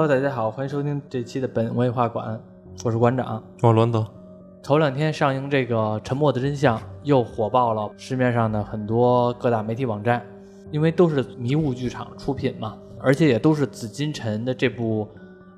[0.00, 2.40] Hello，大家好，欢迎收听这期的本文化馆，
[2.82, 3.44] 我是馆长。
[3.60, 4.06] 我伦德，
[4.62, 10.24] 头两天上映这个《沉默的真相》，又火爆了市面上的很多各大媒体网站，
[10.70, 15.06] 因为都是迷雾剧场出品嘛，而且也都是紫金陈的这部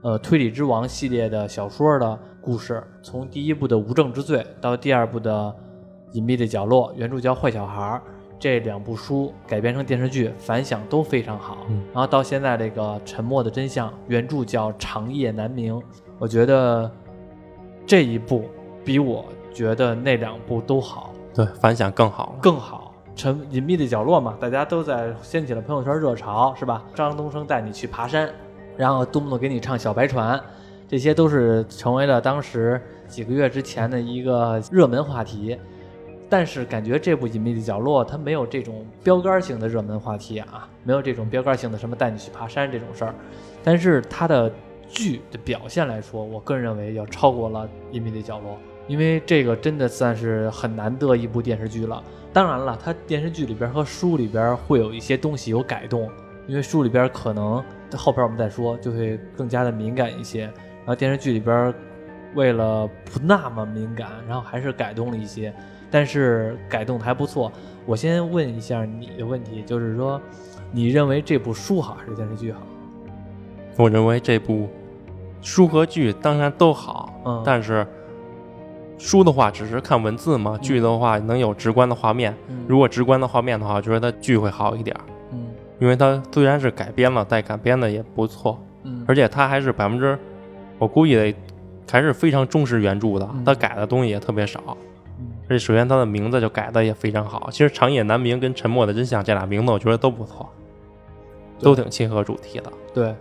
[0.02, 5.54] 呃推理之王系列的小说的故事，从第一部的无证之罪到第二部的
[6.14, 8.02] 隐秘的角落，原著叫坏小孩儿。
[8.42, 11.58] 这两部书改编成电视剧，反响都非常好。
[11.68, 15.76] 嗯然后到现在这个《沉默的真相》，原著叫《长夜难明》，
[16.18, 16.90] 我觉得
[17.86, 18.46] 这一部
[18.84, 19.24] 比我
[19.54, 22.38] 觉得那两部都好，对，反响更好了。
[22.42, 22.92] 更好。
[23.14, 26.82] 沉隐秘的角落嘛，大家都在掀起了朋友圈热潮，是吧？
[26.96, 28.28] 张东升带你去爬山，
[28.76, 30.40] 然后杜牧给你唱小白船，
[30.88, 35.56] 这些都是成为了当时几个月之前的一个热门话题。
[36.32, 43.14] 但是感觉这部《隐秘的角落》它没有这种标杆性的热门话题啊，没有这种标杆性的什么带你去爬山这种事儿。
[43.62, 44.50] 但是它的
[44.88, 48.52] 剧的表现来说，我个人认为要超过了《隐秘的角落》，
[48.88, 52.02] 因为这个真的算是很难得一部电视剧了。
[52.32, 56.08] 当然了，它电视剧里边和书里边会有一些东西有改动，
[56.46, 57.62] 因为书里边可能
[57.94, 61.74] 后边我们再说就会更加的敏感一些，然后电视剧里边
[62.34, 65.52] 为了不那么敏感，然后还是改动了一些。
[65.92, 67.52] 但是改动的还不错。
[67.86, 70.20] 我先问一下你的问题，就是说，
[70.72, 72.60] 你认为这部书好还是电视剧好？
[73.76, 74.68] 我认为这部
[75.40, 77.86] 书和剧当然都好，嗯但是
[78.98, 82.34] 书的话只是看文字嘛，剧的话能有直观的画面。
[82.48, 85.46] 嗯如果直观的画面的话，我觉得剧会好一点儿，嗯
[85.80, 90.16] 因为它虽然是改编了，但改编的也不错，嗯，而且它还是百分之，
[90.78, 91.34] 我估计得
[91.90, 94.76] 还是非常忠实原著的嗯，它改的东西也特别少。
[95.52, 97.50] 嗯而且首先它的名字就改的也非常好。
[97.50, 100.48] 其实《长夜难明》跟《沉默的真相》这俩名字，我觉得都不错，
[101.60, 102.72] 都挺契合主题的。
[102.94, 103.14] 对，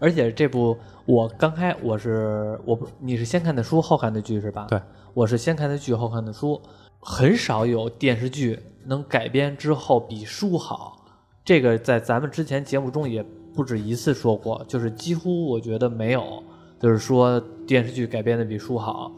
[0.00, 4.66] 而且这部我刚开我是我不你是先看的书后看的剧是吧？
[4.68, 4.80] 对，
[5.14, 6.60] 我是先看的剧后看的书，
[6.98, 11.06] 很少有电视剧能改编之后比书好。
[11.44, 13.24] 这个在咱们之前节目中也
[13.54, 16.42] 不止一次说过，就是几乎我觉得没有，
[16.80, 19.12] 就是说电视剧改编的比书好。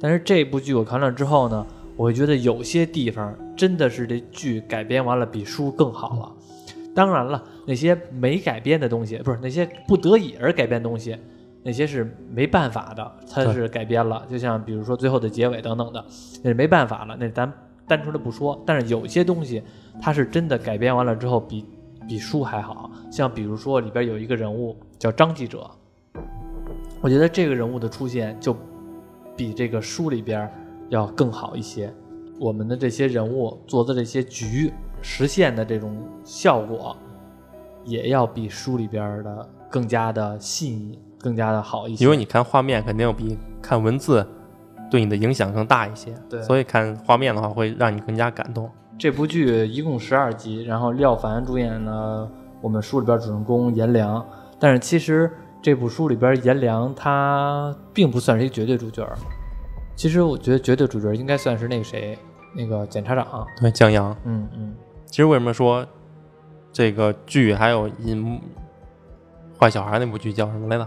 [0.00, 1.66] 但是这部剧我看了之后呢，
[1.96, 6.32] 我会觉得有些地方真的是这剧改编完了比书更好了。
[6.94, 11.16] 当然了，那些没改编的东西，不是那些不得已而改编的东西，
[11.62, 14.24] 那些是没办法的，它是改编了。
[14.30, 16.04] 就像比如说最后的结尾等等的，
[16.42, 17.52] 那是没办法了，那咱
[17.86, 18.62] 单纯的不说。
[18.66, 19.62] 但是有些东西，
[20.00, 21.66] 它是真的改编完了之后比
[22.08, 22.90] 比书还好。
[23.10, 25.70] 像比如说里边有一个人物叫张记者，
[27.02, 28.56] 我觉得这个人物的出现就
[29.36, 30.50] 比这个书里边
[30.88, 31.92] 要更好一些。
[32.38, 36.96] 我们的这些人物做的这些局实现的这种效果，
[37.84, 42.04] 也要比书里边的更加的细腻，更加的好一些。
[42.04, 44.26] 因为你看画面肯定比看文字
[44.90, 48.70] 对你的影响更大一些，对所以看画面的话会让你更加感动。
[48.98, 52.30] 这部剧一共十二集，然后廖凡主演了
[52.60, 54.24] 我们书里边主人公颜良，
[54.58, 55.30] 但是其实
[55.62, 59.16] 这部书里边颜良他并不算是一个绝对主角儿，
[59.96, 62.16] 其实我觉得绝对主角应该算是那个谁，
[62.54, 63.46] 那个检察长。
[63.60, 64.14] 对，江阳。
[64.24, 64.74] 嗯嗯，
[65.06, 65.84] 其实为什么说
[66.70, 68.40] 这个剧还有隐
[69.58, 70.86] 坏小孩那部剧叫什么来着？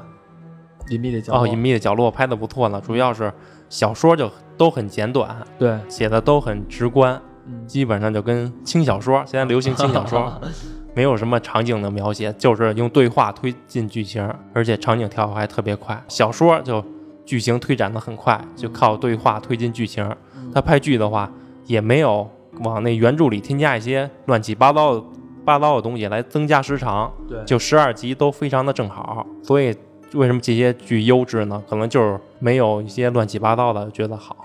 [0.89, 1.41] 隐秘的角落。
[1.41, 3.33] 哦，隐秘的角落拍的不错呢，主要是
[3.67, 10.39] 小说就都很简短，对，写的都很直观，嗯，基本上就跟轻小说，现在流行轻小说，
[10.95, 16.03] 没有什么场景的描写，就是用对话推进剧情，而且场景跳还特别快。
[16.07, 16.83] 小说就
[17.29, 20.03] 剧情推展的很快，就靠对话推进剧情。
[20.35, 21.31] 嗯他拍剧的话，
[21.67, 22.27] 也没有
[22.61, 25.03] 往那原著里添加一些乱七八糟的
[25.45, 29.23] 八糟的东西来增加时长，对，就十二集都非常的正好。
[29.43, 29.75] 所以
[30.15, 31.61] 为什么这些剧优质呢？
[31.69, 34.35] 可能就是没有一些乱七八糟的觉得好。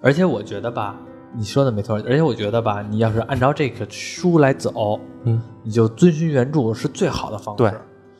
[0.00, 0.94] 而且我觉得吧，
[1.34, 7.58] 你说的没错，而且我觉得吧，你要是按照这个书来走，嗯，你就遵循原著是最好的方式。
[7.58, 7.72] 对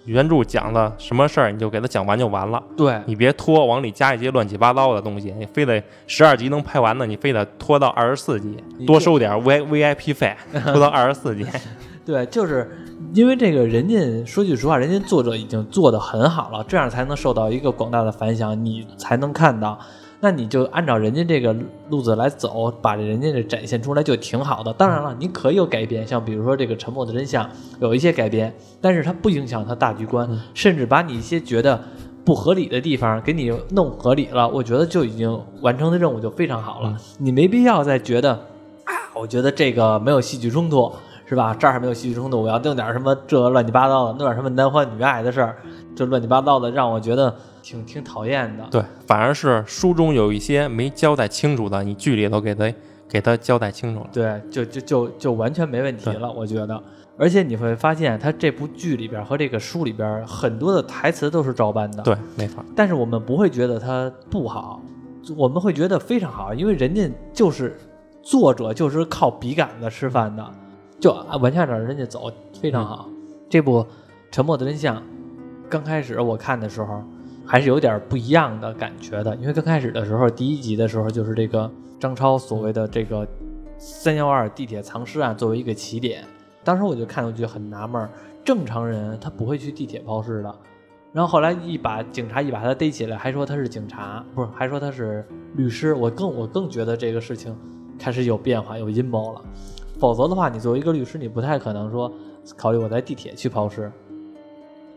[0.09, 2.63] 原著讲的什么事儿，你就给他讲完就完了。
[2.77, 8.57] 对你别拖，往里加一些乱七八糟的东西，你非得十二集能拍完的，你非得拖到二十四集，
[8.87, 10.35] 多收点 V V I P 费，
[10.65, 11.47] 拖到二十四集。
[12.07, 12.71] 对，就是
[13.13, 19.79] 因为这个人家说句实话，人家作者已经做得很好了，这样才能受到一个广大的反响，你才能看到。
[20.21, 21.55] 那你就按照人家这个
[21.91, 24.73] 路子来走，把人家这展现出来就挺好的。
[24.73, 27.45] 当然了，你可以有改编，像比如说这个《沉默的真相》
[27.81, 31.81] 有一些改编，但是它不影响它大局观，甚至把你一些觉得
[32.25, 36.97] 不合理的地方给你弄合理了，我觉得就已经完成的任务就非常好了。
[37.19, 38.33] 你没必要再觉得
[38.85, 40.93] 啊，我觉得这个没有戏剧冲突，
[41.29, 41.55] 是吧？
[41.55, 45.57] 这儿还没有戏剧冲突，我要弄点什么这乱七八糟的，弄点什么男欢女爱的事儿，
[45.95, 48.65] 这乱七八糟的，让我觉得挺挺讨厌的。
[48.71, 52.73] 对，反而是书中有一些没交代清楚的，你剧里头给他
[53.07, 54.07] 给他交代清楚了。
[54.11, 56.83] 对，就就就就完全没问题了，我觉得。
[57.19, 62.03] 而且你会发现，他这部剧里边和这个书里边很多的台词都是照搬的。
[62.05, 62.65] 对，没错。
[62.75, 64.81] 但是我们不会觉得它不好，
[65.37, 67.77] 我们会觉得非常好，因为人家就是
[68.23, 70.49] 作者就是靠笔杆子吃饭的，
[71.01, 72.31] 就往下着人家走，
[72.61, 73.09] 非常好。
[73.49, 73.79] 这部
[74.31, 74.97] 《沉默的真相》
[75.69, 77.03] 刚开始我看的时候
[77.47, 83.27] 还是有点不一样的感觉的，因为刚开始的时候第一集的时候就是这个张超所谓的这个
[83.79, 86.25] 三幺二地铁藏尸案作为一个起点。
[86.65, 88.07] 当时我就看，我觉得很纳闷，
[88.45, 90.55] 正常人他不会去地铁抛尸的。
[91.13, 95.95] 然后后来一把警察一把他逮起来，还说他是警察，不是，还说他是律师。
[95.95, 97.57] 我更我更觉得这个事情
[97.99, 99.43] 开始有变化，有阴谋了。
[99.99, 102.13] 否则的话，你作为一个律师，你不太可能说
[102.57, 103.91] 考虑我在地铁去抛尸。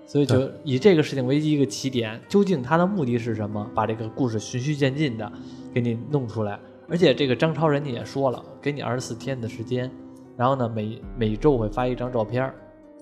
[0.06, 3.66] 所以就以这个事情为一个起点，究竟他的目的是什么？
[3.74, 5.32] 把这个故事循序渐进的
[5.74, 6.60] 给你弄出来。
[6.90, 9.90] 而且这个张超人家也说了，给你二十四天的时间。
[10.36, 12.52] 然后呢，每每周会发一张照片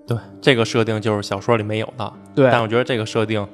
[0.05, 2.13] 对，这个设定就是小说里没有的。
[2.35, 3.47] 对，但我觉得这个设定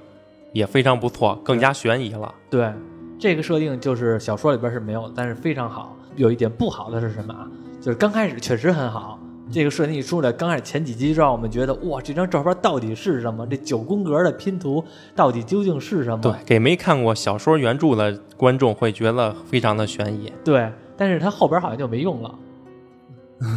[0.51, 2.33] 也非常不错，更加悬疑了。
[2.50, 2.74] 对，
[3.18, 5.95] 这个设定就是小说里边是没有，但是非常好。
[6.15, 7.48] 有一点不好的是什么啊？
[7.85, 9.19] 就是刚开始确实很好，
[9.51, 13.45] 这个设定一出来，刚开始前几集让我们觉得哇，这张照片到底是什么？
[13.45, 14.83] 这九宫格的拼图
[15.15, 16.17] 到底究竟是什么？
[16.19, 20.33] 对，给没看过小说原著的观众会觉得非常的悬疑。
[20.43, 20.67] 对，
[20.97, 22.33] 但是它后边好像就没用了。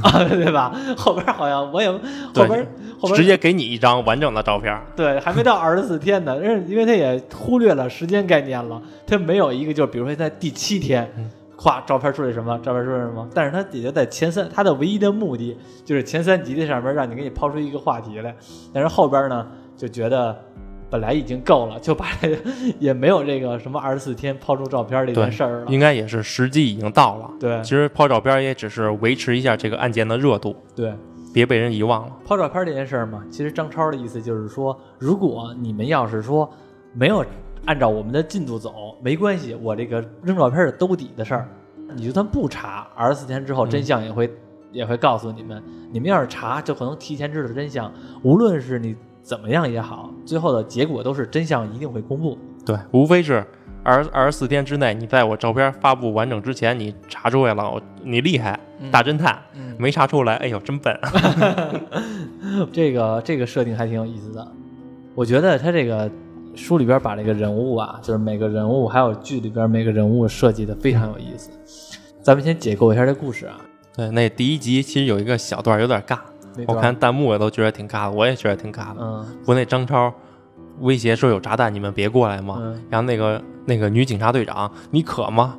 [0.02, 0.78] 啊， 对吧？
[0.94, 1.98] 后边好像我也后
[2.46, 2.68] 边
[3.00, 4.78] 后边直接给你一张完整的照片。
[4.94, 6.36] 对，还没到二十四天呢，
[6.68, 11.10] 因为他也忽略了时间概念了，他没有一个，就比如说在第七天，
[11.58, 18.34] 咵，照片出来什么，照片出来什么，但是他也就在前三，他的唯一的目的就是前三集的上面让你给你抛出一个话题来，
[18.72, 19.46] 但是后边呢
[19.76, 20.34] 就觉得。
[20.90, 22.06] 本来已经够了，就把
[22.80, 25.66] 也没有这个什么二十四天抛出照片这件事儿了。
[25.68, 27.30] 应该也是时机已经到了。
[27.38, 30.56] 对，其实抛照片也只是维持一下这个案件的热度。
[30.74, 30.94] 对，
[31.30, 32.16] 别被人遗忘了。
[32.24, 36.50] 抛照片这件事儿嘛，其实张超的意思就是说，如果你们要是说
[36.94, 37.22] 没有
[37.66, 41.48] 按照我们的进度走，没关系，我这个扔照片是兜底的事儿。
[41.94, 44.30] 你就算不查，二十四天之后真相也会
[44.72, 45.62] 也会告诉你们。
[45.90, 47.92] 你们要是查，就可能提前知道真相。
[48.22, 48.96] 无论是你。
[49.20, 52.38] 怎么样也好，最后的结果都是真相一定会公布。
[52.64, 53.44] 对，无非是
[53.82, 58.58] 二二十四天之内，你在我照片发布完整之前，你查出来了，你厉害，
[58.90, 59.38] 大侦探。
[59.76, 60.98] 没查出来，哎呦，真笨。
[62.72, 64.50] 这个这个设定还挺有意思的。
[65.14, 66.10] 我觉得他这个
[66.58, 71.50] 书里边把这个人物啊，就是每个人物还有剧里边每个人物设计的非常有意思。
[72.20, 73.60] 咱们先解构一下这故事啊。
[73.96, 76.18] 对，那第一集其实有一个小段有点尬。
[76.66, 78.96] 我看弹幕也都觉得挺尬的，我也觉得挺尬的。
[78.98, 80.12] 嗯，不，那张超
[80.80, 82.56] 威胁说有炸弹，你们别过来嘛。
[82.58, 85.56] 嗯然后那个那个女警察队长，你渴吗？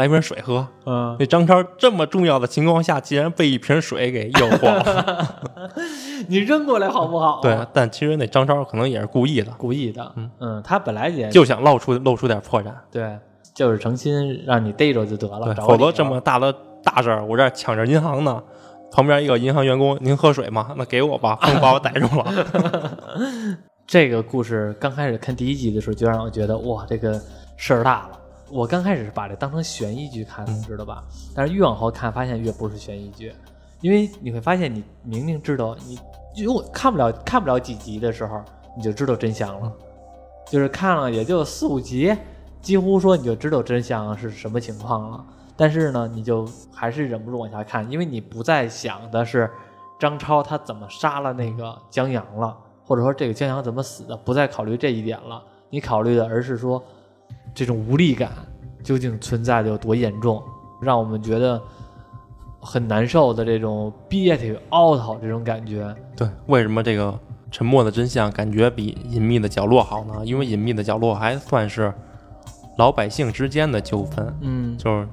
[0.00, 0.66] 来瓶水喝。
[0.86, 5.42] 嗯，那张超这么重要的情况下，竟然被一瓶水给诱惑了。
[6.28, 7.40] 你扔过来好不好？
[7.44, 10.12] 对，但其实那张超可能也是故意的，故意的。
[10.16, 12.72] 嗯嗯，他本来也就想露出露出点破绽。
[12.90, 13.18] 对，
[13.54, 15.54] 就是诚心让你逮着就得了。
[15.56, 18.42] 否则这么大的大事儿，我这抢着银行呢。
[18.92, 20.74] 旁边一个银行员工，您喝水吗？
[20.76, 22.26] 那给我吧，不把我逮住了。
[23.86, 27.20] 这个故事刚开始看第一集的时候，就让我觉得哇，这个
[27.56, 28.18] 事儿大了。
[28.50, 31.04] 我刚开始是把这当成悬疑剧看的，知道吧？
[31.34, 33.32] 但是越往后看，发现越不是悬疑剧，
[33.80, 35.98] 因为你会发现，你明明知道，你
[36.44, 38.42] 如果看不了看不了几集的时候，
[38.76, 39.72] 你就知道真相了。
[40.46, 42.14] 就是看了也就四五集，
[42.60, 45.24] 几乎说你就知道真相是什么情况了。
[45.56, 49.48] 但是呢，你就还是忍不住往下看，因为你不再想的是
[49.98, 55.40] 张超他怎么杀了那个江阳了，或者说这个江阳怎么死的，不再考虑这一点了。
[55.68, 56.82] 你考虑的而是说
[57.54, 58.30] 这种无力感
[58.82, 60.42] 究竟存在的有多严重，
[60.80, 61.60] 让我们觉得
[62.60, 65.94] 很难受的这种憋屈、凹槽这种感觉。
[66.16, 67.18] 对，为什么这个
[67.50, 70.14] 沉默的真相感觉比隐秘的角落好呢？
[70.24, 71.92] 因为隐秘的角落还算是
[72.78, 75.06] 老百姓之间的纠纷，嗯，就是。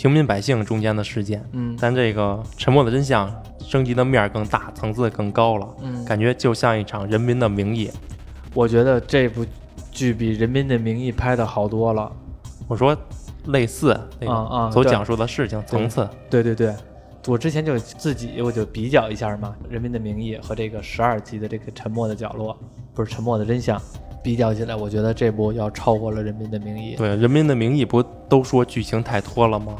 [0.00, 3.28] 平民百姓中间的事件，嗯，但这个沉默的真相
[3.58, 7.90] 升级的面更大，层次更高了，嗯，感觉就像一场人民的名义。
[8.54, 9.44] 我觉得这部
[9.98, 12.12] 剧比人民的名义拍的好多了。
[12.68, 12.96] 我说
[13.46, 13.90] 类似
[14.24, 16.72] 啊啊，所讲述的事情层次，对对对，
[17.26, 22.56] 我之前就自己我就比较一下嘛，人民的名义和这个十二集的这个沉默的角落，
[22.94, 23.80] 不是沉默的真相。
[24.22, 26.94] 比较起来，我觉得这部要超过了《人民的名义》。
[26.98, 29.74] 对，《人民的名义》不都说剧情太拖了吗？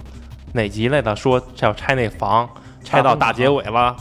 [0.52, 1.14] 哪集来的？
[1.14, 2.48] 说要拆那房，
[2.82, 3.94] 拆到大结尾了，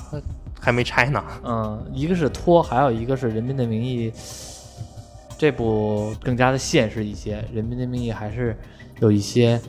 [0.59, 1.21] 还没拆呢。
[1.43, 4.11] 嗯，一个是拖，还有一个是《人民的名义》，
[5.37, 8.57] 这部更加的现实一些，《人民的名义》还是
[8.99, 9.61] 有一些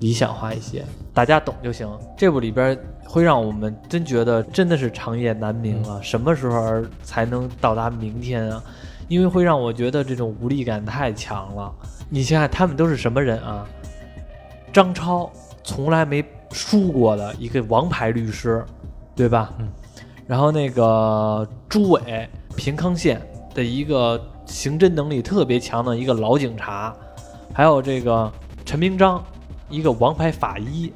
[0.00, 1.88] 理想化一些，大家懂就行。
[2.16, 8.62] 这部里边会让我们真觉得真的是长夜难明啊，什么时候才能到达明天啊？
[9.08, 11.72] 因为会让我觉得这种无力感太强了。
[12.08, 13.66] 你想想，他们都是什么人啊？
[14.72, 15.30] 张超
[15.62, 18.64] 从来没输过的一个王牌律师，
[19.14, 19.54] 对吧？
[19.58, 19.68] 嗯。
[20.26, 23.20] 然后那个朱伟，平康县
[23.54, 26.94] 的一个刑侦能力特别强的一个老警察，
[27.52, 28.30] 还有这个
[28.64, 29.22] 陈明章，
[29.68, 30.92] 一个王牌法医，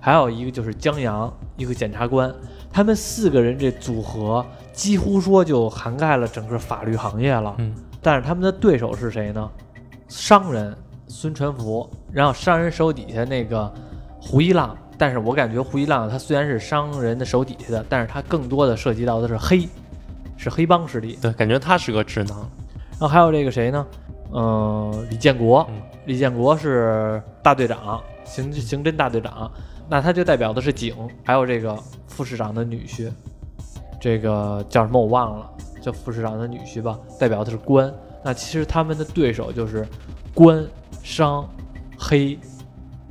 [0.00, 2.32] 还有一个就是江阳，一个检察官。
[2.72, 7.54] 他们四个人这组合，几乎说就涵盖了整个法律行业了。
[7.58, 7.74] 嗯。
[8.02, 9.50] 但是他们的对手是谁呢？
[10.08, 10.76] 商人
[11.08, 13.72] 孙传福，然后商人手底下那个
[14.20, 14.76] 胡一浪。
[14.98, 19.68] 但是我感觉胡一浪他虽然是商人的手底下的，但是他更多的涉及到的是黑，
[20.36, 21.18] 是黑帮势力。
[21.20, 22.48] 对，感觉他是个智囊。
[22.98, 23.86] 然后还有这个谁呢？
[24.32, 25.68] 嗯，李建国。
[26.06, 29.50] 李建国是大队长，刑刑侦大队长。
[29.88, 30.94] 那他就代表的是警。
[31.24, 31.76] 还有这个
[32.06, 33.10] 副市长的女婿，
[34.00, 35.50] 这个叫什么我忘了，
[35.80, 37.92] 叫副市长的女婿吧，代表的是官。
[38.24, 39.86] 那其实他们的对手就是
[40.34, 40.66] 官、
[41.02, 41.48] 商、
[41.98, 42.38] 黑。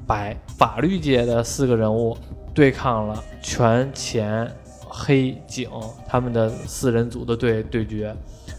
[0.08, 2.16] 白法律界的四个人物
[2.54, 4.48] 对抗了权钱
[4.88, 5.68] 黑警
[6.08, 8.16] 他们的四人组的对对决，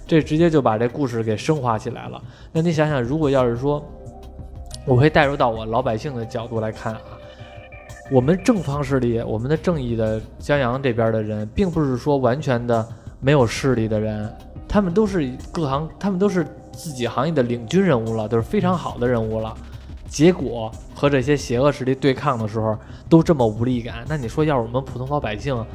[0.07, 2.23] 这直接就把这故事给升华起来了。
[2.53, 3.85] 那你想想，如果要是说，
[4.85, 7.01] 我会带入到我老百姓的角度来看啊，
[8.11, 12.87] 我们正方势力，我们的正义的江阳这边的人，并不是说完全的
[13.19, 14.33] 没有势力的人，
[14.69, 19.53] 他们都是各行，他们都是自己行业的领军人物了，都是非常好的人物了。
[20.09, 25.67] 结果和这些邪恶势力对抗的时候都这么无力感，那你说要是我们普通老百姓，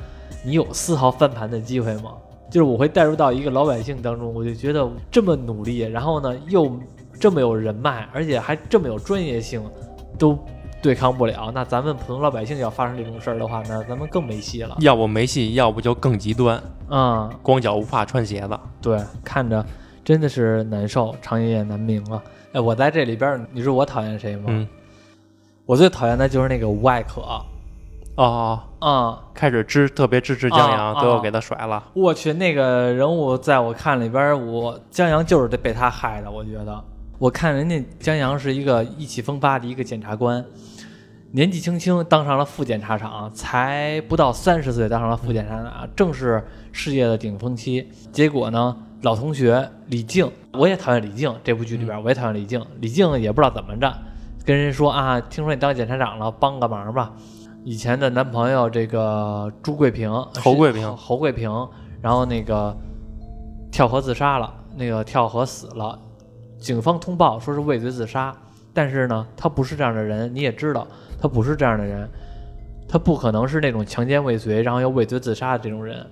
[0.46, 2.14] 你有丝毫翻盘的机会吗？
[2.52, 6.78] 就是我会带入到一个老百姓当中，我就觉得这么努力，然后呢又
[7.18, 9.64] 这么有人脉，而且还这么有专业性，
[10.20, 10.38] 都
[10.82, 11.50] 对抗不了。
[11.56, 14.76] 那咱们普通老百姓要发生这种事儿的话，那咱们更没戏了。
[14.82, 16.62] 要不没戏，要不就更极端。
[16.90, 18.60] 嗯，光脚不怕穿鞋子。
[18.82, 19.66] 对，看着
[20.04, 22.22] 真的是难受，长夜难明啊。
[22.52, 24.46] 哎，我在这里边，你说我讨厌谁吗？
[24.48, 24.68] 嗯，
[25.66, 27.22] 我最讨厌的就是那个吴艾可。
[28.16, 31.84] 哦，嗯，开始支特别支持江阳，最后给他甩了。
[31.94, 36.30] 我去，那个人物在我看里边，我江阳就是被他害的。
[36.30, 36.84] 我觉得，
[37.18, 40.44] 我看人家江阳是一个意气风发的一个检察官，
[41.32, 47.90] 年纪轻轻当上了副检察长，才不到三十岁当上了副检察长，正是事业的顶峰期。
[48.12, 48.76] 结果呢？
[49.04, 51.36] 老同学李静，我也讨厌李静。
[51.44, 52.64] 这部剧里边，我也讨厌李静。
[52.82, 53.92] 李静也不知道怎么着，
[54.46, 57.12] 跟人说啊，听说你当检察长了，帮个忙吧。
[57.64, 61.52] 以前的男朋友这个朱桂平，侯桂平，侯桂平，
[62.02, 62.76] 然后那个
[63.72, 65.98] 跳河自杀了，那个跳河死了。
[66.58, 68.36] 警方通报说是畏罪自杀，
[68.74, 70.88] 但是呢，他不是这样的人，你也知道，
[71.20, 72.10] 他不是这样的人，
[72.90, 76.04] 他不可能是那种强奸未遂然后又畏罪自杀的这种人，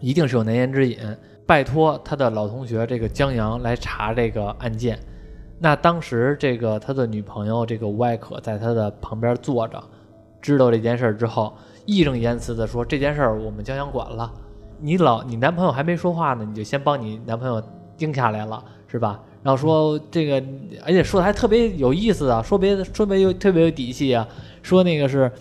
[0.00, 0.98] 一定是有难言之隐。
[1.46, 4.98] 拜托他的老同学这个江阳来查这个案件，
[5.58, 9.82] 那当时这个他的女朋友这个吴艾可在他的旁边坐着，
[10.42, 11.56] 知道这件事儿之后，
[11.86, 14.30] 义正言辞的说这件事儿我们江阳管了，
[14.80, 17.62] 你老你男朋友还没说话呢，你就先帮你男朋友
[17.96, 19.22] 盯下来了，是吧？
[19.42, 20.46] 然后说这个，
[20.84, 24.28] 而且说的还特别有意思啊，说别的说别有特别有底气啊，
[24.62, 25.32] 说那个是。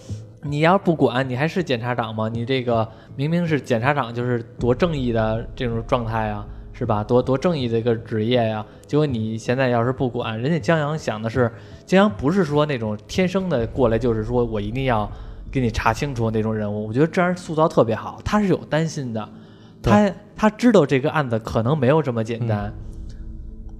[0.43, 2.27] 你要不管，你还是检察长吗？
[2.27, 6.43] 你这个明明是检察长，就是多正义的这种状态啊，
[6.81, 7.03] 是吧？
[7.03, 8.65] 多多正义的一个职业呀。
[8.87, 11.51] 结果你现在要是不管，人家江阳想的是，
[11.85, 15.07] 江阳不是说那种天生的过来就是说我一定要
[15.51, 16.87] 给你查清楚那种人物。
[16.87, 19.29] 我觉得这样塑造特别好，他是有担心的，
[19.83, 22.73] 他他知道这个案子可能没有这么简单。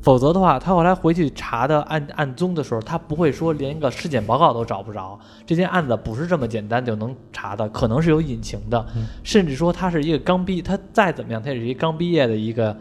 [0.04, 5.20] 否则的话，他后来回去查的案案宗的时候，他不会说连一个尸检报告都找不着。
[5.46, 8.84] 这件案子不是这么简单就能查的，可能是有隐情的。
[9.24, 12.76] 甚至说他是一个刚毕，他再怎么样，他也是一刚毕业的一个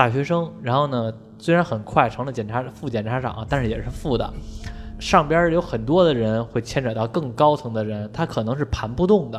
[0.00, 0.50] 大学生。
[0.62, 4.32] 然后呢，虽然很快成了检察副检察长，但是也是副的。
[4.98, 9.38] 上边有很多的人会牵扯到更高层的人，他可能是盘不动的。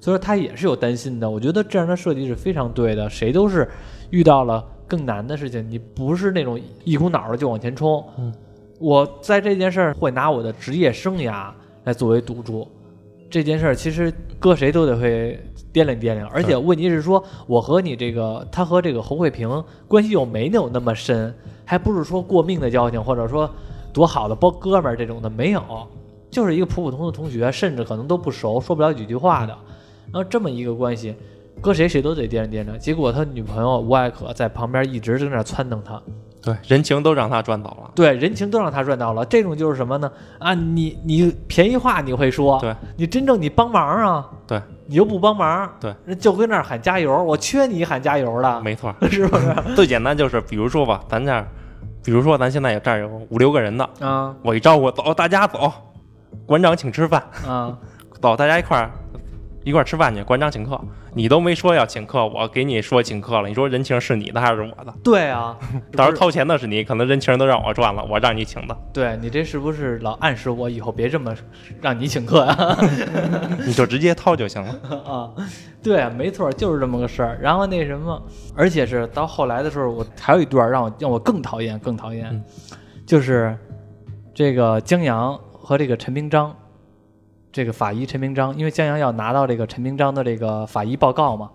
[0.00, 1.28] 所以说他也是有担心的。
[1.28, 3.10] 我觉得这样的设计是非常对的。
[3.10, 3.68] 谁都是
[4.08, 4.64] 遇到了。
[4.86, 8.04] 更难的事情，你不是那种一股脑的就往前冲。
[8.18, 8.32] 嗯，
[8.78, 11.50] 我在这件事儿会拿我的职业生涯
[11.84, 12.68] 来作为赌注。
[13.30, 15.42] 这件事儿其实搁谁都得会
[15.74, 23.50] 掂量掂量，而且问题是说，我和你这个他和这个侯慧平关系又没有那么深，还不是说过命的交情，或者说
[23.92, 25.60] 多好的包哥们儿这种的没有，
[26.30, 29.58] 就是一个普普通通的同学，甚至可能都不熟，说不了几句话的。
[30.12, 31.12] 然后这么一个关系，
[31.60, 32.78] 搁谁谁都得掂量掂量。
[32.78, 36.00] 结果他女朋友吴艾可在旁边一直在那撺掇他，
[36.44, 37.90] 对，人情都让他赚到了。
[37.94, 39.24] 对，人情都让他赚到了。
[39.24, 40.10] 这种就是什么呢？
[40.38, 49.54] 啊，你你便宜话你会说，对，你真正你帮忙啊，对，你又不帮忙，对，人就跟那儿喊加油，我缺你喊加油的，没错， 是不是？
[49.74, 51.46] 最简单就是，比如说吧，咱这儿，
[52.04, 54.34] 比如说咱现在有这儿有五六个人的，啊。
[54.42, 55.72] 我一招呼，走，大家走，
[56.44, 57.78] 馆长请吃饭，啊，
[58.20, 58.90] 走，大家一块儿
[59.64, 60.78] 一块儿吃饭去，馆长请客，
[61.14, 64.92] 你都没说要请客，我给你说请客了，你说人情是你的还是我的？
[65.02, 65.56] 对啊，
[65.96, 71.34] 到时候掏钱的是你，可能人情都让我赚了，我让你请的，对你这是不是老暗示我以后别这么
[71.80, 72.76] 让你请客啊？
[73.64, 75.02] 你就直接掏就行了。
[75.06, 75.30] 啊，
[75.82, 77.38] 对啊，没错，就是这么个事儿。
[77.40, 78.20] 然后那什么，
[78.56, 82.44] 而且是到后来的时候，我还有一段让我让我更讨厌，更讨厌，嗯
[83.06, 83.56] 就是
[84.34, 86.56] 这个江阳和这个陈明章，
[87.54, 91.48] 这个法医陈明章，因为江阳要拿到这个陈明章的这个法医报告嘛，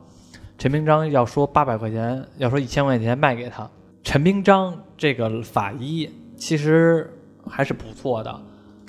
[0.58, 3.70] 陈明章要说八百块钱，要说一千块钱卖给他。
[4.02, 7.14] 陈明章这个法医其实
[7.46, 8.34] 还是不错的，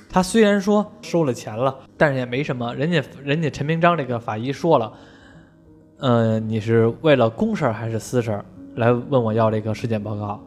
[0.08, 2.72] 他虽然说收了钱了，但是也没什么。
[2.76, 4.92] 人家人家陈明章这个法医说了，
[5.98, 8.40] 呃，你是为了公事还是私事
[8.76, 10.40] 来问我要这个尸检报告？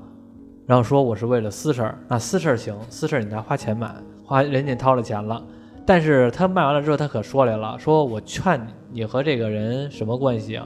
[0.66, 3.94] 然后说我是为了私事，那私事行，私事你拿花钱买，
[4.24, 5.44] 花人家掏了钱了。
[5.86, 10.66] 但是他卖完了之后，他可说来了，说我劝你，你和这个人什么关系啊？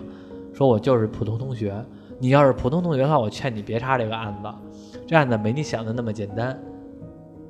[0.54, 1.74] 说我就是普通同学，
[2.20, 6.60] 你要是普通同学的话，我劝你别查这个案子，这案子没你想的那么简单。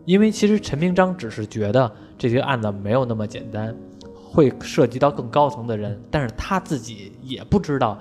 [0.05, 3.75] 因为其实陈明章只是觉得这个案子没有那么简单，
[4.13, 7.97] 会涉及到更高层的人，但是他自己也不知道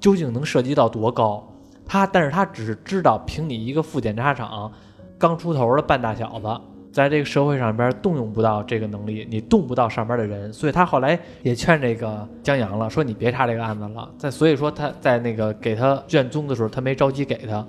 [0.00, 1.48] 究竟能涉及到多高。
[1.86, 4.72] 他，但是他只是知道，凭你一个副检察长
[5.18, 6.60] 刚出头的半大小子，
[6.94, 14.08] 在这个社会上边动用不到这个能力，你动不到上边的人，所以他后来也劝这个江阳了，说你别查这个案子了。
[14.16, 17.66] 在所以说他在那个给他卷宗的时候，他没着急给他，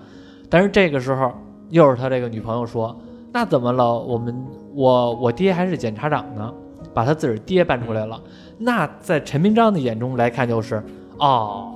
[0.47, 1.33] 但是这个时候
[1.71, 2.95] 又是他这个女朋友说，
[3.33, 3.97] 那怎么了？
[3.97, 6.53] 我们我我爹还是检察长呢，
[6.93, 8.21] 把他自个儿爹搬出来了。
[8.59, 10.83] 那在陈明章的眼中来看，就是
[11.17, 11.73] 哦，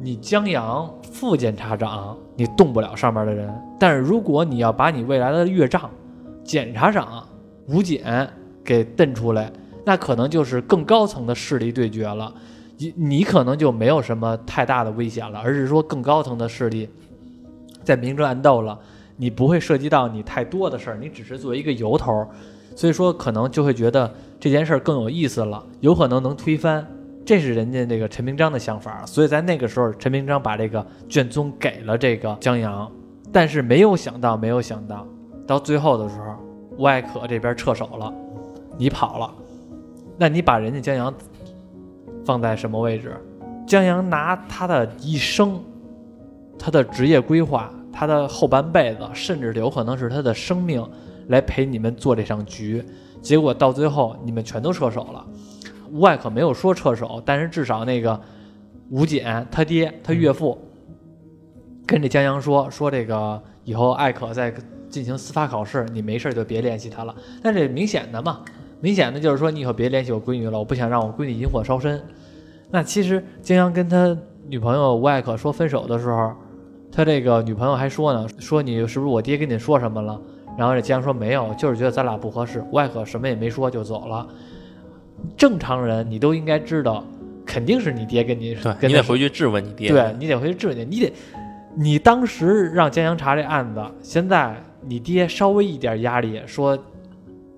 [0.00, 5.90] 你江阳副检察长，你动不了上边的人，但是如果你要把你未来的岳丈
[6.44, 7.26] 检察长
[7.68, 8.28] 吴检
[8.64, 9.52] 给瞪出来，
[9.84, 12.32] 那可能就是更高层的势力对决了。
[12.78, 16.88] 你你可能就没有什么太大的危险了，而是说更高层的势力
[17.84, 18.78] 在明争暗斗了。
[19.16, 22.26] 你不会涉及到你太多的事儿，你只是作为一个由头，
[22.74, 26.84] 所以说可能就会觉得这件事儿更有意思了，有可能能推翻。
[27.24, 32.90] 这是人家这个陈明章的想法，所以在那个时候，陈明章把这个卷宗给了这个江阳，
[33.30, 35.06] 但是没有想到，没有想到，
[35.46, 36.36] 到最后的时候，
[36.76, 38.12] 吴艾可这边撤手了，
[38.78, 39.34] 你跑了，
[40.16, 41.12] 那你把人家江阳
[42.24, 43.16] 放在什么位置？
[43.66, 45.60] 江阳拿他的一生，
[46.58, 50.84] 他的职业规划，他的后半辈子，甚至有可能是他的生命，
[51.28, 52.84] 来陪你们做这场局，
[53.20, 55.24] 结果到最后你们全都撤手了。
[55.90, 58.18] 吴艾可没有说撤手，但是至少那个
[58.90, 60.58] 吴简他爹他岳父
[61.86, 64.52] 跟这江阳说说这个以后艾可在
[64.92, 67.14] 进行司法考试，你没事就别联系他了。
[67.42, 68.42] 但是明显的嘛，
[68.80, 72.00] 明显的就是说你以后别联系我闺女了，我不想让我闺女引火烧身。
[72.70, 74.16] 那其实江阳跟他
[74.48, 76.32] 女朋友吴艾可说分手的时候，
[76.92, 80.20] 他这个女朋友还说呢，说你是不是我爹跟你说什么了？
[80.58, 82.62] 然后这江阳说没有，就是觉得咱俩不合适。
[82.70, 84.28] 吴艾可什么也没说就走了。
[85.36, 87.02] 正常人你都应该知道，
[87.46, 89.88] 肯定是你爹跟你对跟你得回去质问你爹。
[89.88, 91.12] 对你得回去质问你，你得，
[91.74, 96.78] 你当时让江阳查这案子，现在你爹稍微一点压力，说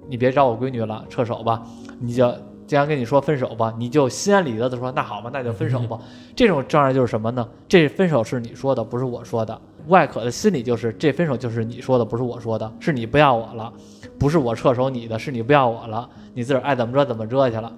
[0.09, 1.63] 你别找我闺女了，撤手吧，
[2.01, 2.33] 你就
[2.67, 5.99] 既然跟你说分手吧，你就心安理得的说那好吧，那就分手吧。
[6.37, 7.49] 这种障碍就是什么呢？
[7.69, 9.61] 这分手是你说的，不是我说的。
[9.89, 13.73] 外可的心理就是这分手就是你说的，不是我说的，是你不要我了，
[14.19, 17.71] 不是我撤手你的，是你不要我了，你自个儿爱怎么着怎么着去了。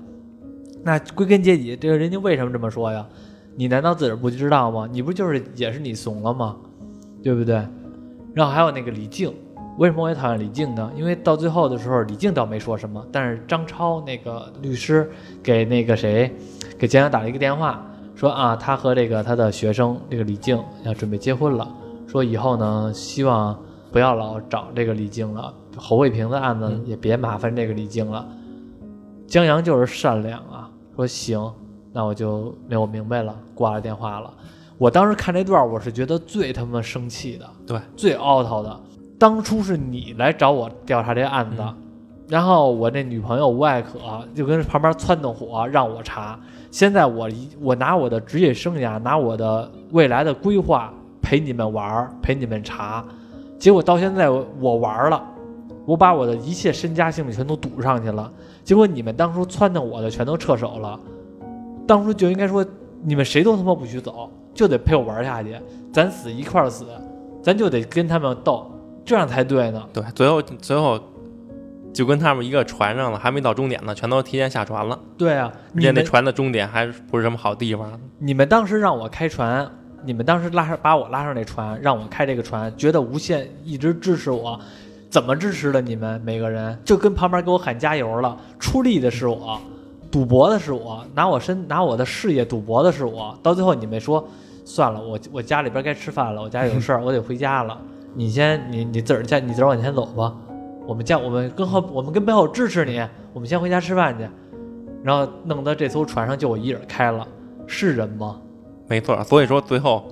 [0.84, 3.04] 那归根结底，这个人家为什么这么说呀？
[3.56, 4.88] 你难道自个儿不知道吗？
[4.92, 6.56] 你不就是也是你怂了吗？
[7.24, 7.60] 对不对？
[8.36, 9.32] 然后还有那个李静，
[9.78, 10.92] 为什么我也讨厌李静呢？
[10.94, 15.10] 因为到最后的时候，李静倒没说什么，但是张超那个律师
[15.42, 16.30] 给那个谁，
[16.78, 17.82] 给江阳打了一个电话，
[18.14, 21.66] 说啊，他和这个他的学生这个李静要准备结婚了，
[22.06, 23.58] 说以后呢，希望
[23.90, 28.28] 不要老找这个李静了，侯卫平的案子也别麻烦这个李静了。
[29.26, 31.50] 江阳就是善良啊，说行，
[31.90, 34.30] 那我就没我明白了，挂了电话了。
[34.78, 38.80] 我当时看这段，我是觉得最他妈生气的，对，最 out 的。
[39.18, 41.64] 当初是你来找我调查这案子，
[42.28, 43.98] 然后我那女朋友吴爱可
[44.34, 46.38] 就跟旁边撺掇火让我查。
[46.70, 53.02] 现在我一我拿我的职业生涯，拿我的未来的规划陪你们玩儿，陪你们查。
[53.58, 55.24] 结果到现在我我玩了，
[55.86, 58.30] 我把我的一切身家性命全都赌上去了。
[58.62, 61.00] 结果你们当初撺掇我的全都撤手了，
[61.86, 62.62] 当初就应该说
[63.02, 65.54] 你们谁都他妈不许走，就得陪我玩下去，
[65.92, 66.86] 咱死一块儿死，
[67.42, 68.68] 咱就得跟他们斗，
[69.04, 69.80] 这样才对呢。
[69.92, 70.98] 对，最后最后
[71.92, 74.98] 就跟他们一个船上了，还没到终点呢，全都提前下船了。
[75.16, 78.00] 对啊，而且那船的终点还不是什么好地方。
[78.18, 79.70] 你们当时让我开船，
[80.04, 84.58] 你们当时拉上把我拉上那船，让我开这个船，觉得无限一直支持我，
[85.08, 85.80] 怎么支持的？
[85.80, 89.58] 你们每个人就跟旁边给我喊加油了，出力的是我，
[90.10, 94.28] 赌博的是我，拿我身拿我的事业赌博的是我，到最后你们说
[94.66, 97.80] 算了，我我家里边该吃饭了，我家有事儿，我得回家了，
[98.14, 100.34] 你先你你自个儿家你自个儿往前走吧，
[100.86, 103.00] 我们家我们跟后我们跟背后支持你，
[103.32, 104.28] 我们先回家吃饭去，
[105.04, 107.26] 然后弄得这艘船上就我一人开了，
[107.66, 108.40] 是人吗？
[108.88, 110.08] 没错，所以说最后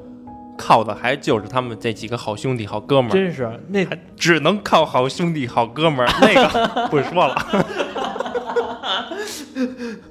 [0.57, 3.85] 靠的还就是他们这几个好兄弟、好哥们儿，真是那
[4.17, 6.09] 只能靠好兄弟、好哥们儿。
[6.21, 7.35] 那个 不说了，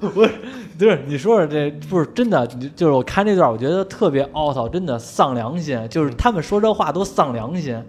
[0.00, 0.22] 不
[0.84, 7.82] 是你说说这不是真的，你就是我看这段，我觉得特别凹槽，真的丧良心，就是他们说这话都丧良心。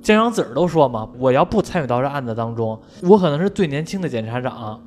[0.00, 4.80] 江阳自个儿都说嘛，我要不参与到这案子当中，我可能是最年轻的检察长，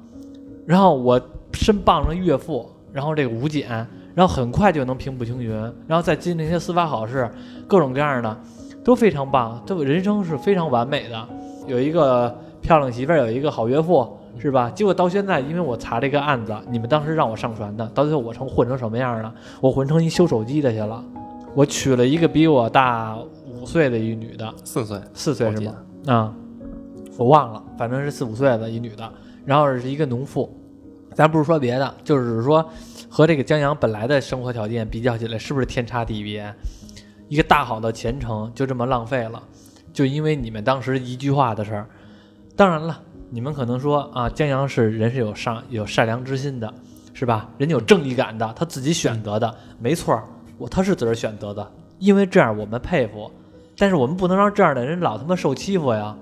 [0.66, 1.20] 然后我
[1.54, 3.70] 身傍着岳父，然后这个吴检，
[4.16, 5.52] 然后很快就能平步青云，
[5.86, 7.30] 然后再经历一些司法考试，
[7.68, 8.38] 各种各样的
[8.84, 11.28] 都非常棒，都人生是非常完美的，
[11.68, 14.72] 有一个漂亮媳妇儿，有一个好岳父，是吧？
[14.72, 19.32] 结果到现在，因为我查这个案子，你们当时让我上传的，到最后我成混成什么样了？
[19.60, 21.04] 我混成一修手机的去了，
[21.54, 25.76] 我娶了一个比我大五岁的一女的，四岁，四岁是吗？
[26.08, 26.34] 啊、
[27.18, 29.08] 我忘了，反正是四五岁的一女的，
[29.46, 30.52] 然后是一个农妇。
[31.14, 32.68] 咱不是说别的，就是说
[33.10, 36.52] 和这个江阳本来的生活条件比较起来，是不是天差地别？
[37.28, 39.44] 一个大好的前程就这么浪费了，
[39.94, 41.88] 就因为你们当时一句话的事儿。
[42.56, 43.02] 当然了，
[43.34, 46.72] 你们可能说啊，江阳是人是有善有善良之心的，
[47.14, 47.50] 是吧？
[47.58, 50.22] 人家有正义感的，他自己选择的，没错，
[50.58, 51.66] 我他是自个儿选择的，
[51.98, 53.32] 因为这样我们佩服。
[53.78, 56.14] 但是我们不能让这样的人老他妈受欺负呀，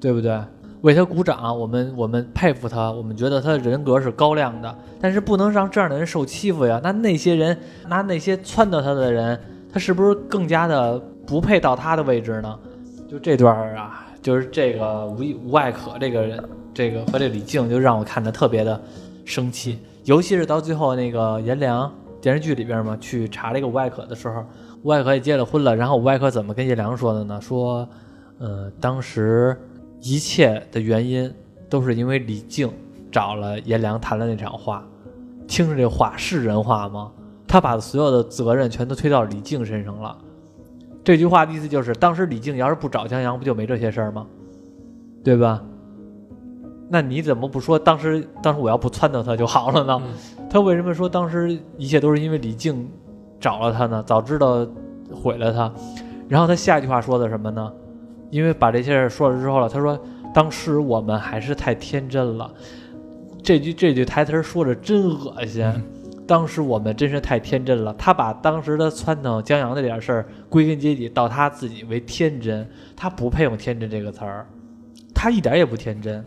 [0.00, 0.40] 对不对？
[0.82, 6.80] 为他鼓掌，我们我们佩服他，我们觉得他的人格是高亮的，但是不能让这样的人受欺负呀。
[6.82, 9.38] 那那些人，那那些撺掇他的人，
[9.72, 12.58] 他是不是更加的不配到他的位置呢？
[13.10, 18.80] 就这段啊，就是这个吴吴爱可这个人，这个和这李静，就让我看的特别的
[19.24, 24.44] 生气，尤其是到最后那个颜良电视剧里边嘛，去查这个吴爱可的时候，
[24.82, 27.40] 吴爱可也结了婚了，然后吴爱可怎么跟颜良说的呢？
[27.40, 27.88] 说，
[28.38, 29.56] 呃，当时
[30.02, 31.32] 一切的原因
[31.68, 32.70] 都是因为李静
[33.10, 34.86] 找了颜良谈了那场话，
[35.48, 37.10] 听着这话是人话吗？
[37.48, 40.16] 他把所有的责任全都推到李静身上了。
[41.10, 44.24] 这句话的意思就是，当时李静要是不找江阳，不就没这些事儿吗？
[45.24, 45.60] 对吧？
[46.88, 50.00] 那你怎么不说当时当时我要不撺掇他就好了呢？
[50.48, 52.88] 他为什么说当时一切都是因为李静
[53.40, 54.00] 找了他呢？
[54.06, 54.64] 早知道
[55.12, 55.72] 毁了他。
[56.28, 57.72] 然后他下一句话说的什么呢？
[58.30, 59.98] 因为把这些事儿说了之后了，他说
[60.32, 62.48] 当时我们还是太天真了。
[63.42, 65.64] 这句这句台词儿说的真恶心。
[66.30, 67.92] 当时我们真是太天真了。
[67.94, 74.46] 他把当时的撺掇江阳那点事儿归根结底到他自己为天真，他不配用天真这个词儿，
[75.12, 76.24] 他一点也不天真。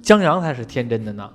[0.00, 1.30] 江阳才是天真的呢。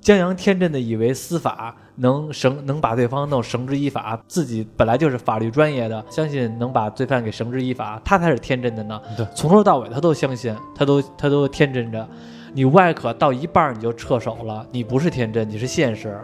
[0.00, 8.98] 江阳天真的以为司法能绳能把对方弄绳之以法，自己本来就是法律专业的，相信能把罪犯给绳之以法，他才是天真的呢。
[9.14, 12.08] 对，从头到尾他都相信，他都他都天真着。
[12.54, 16.18] 你外可到一半你就撤手了，你不是天真，你是现实。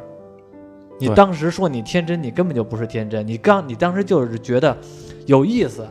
[1.00, 4.76] 你当时说你天真，你根本就不是天真，你刚你当时就是觉得
[5.26, 5.88] 有意思，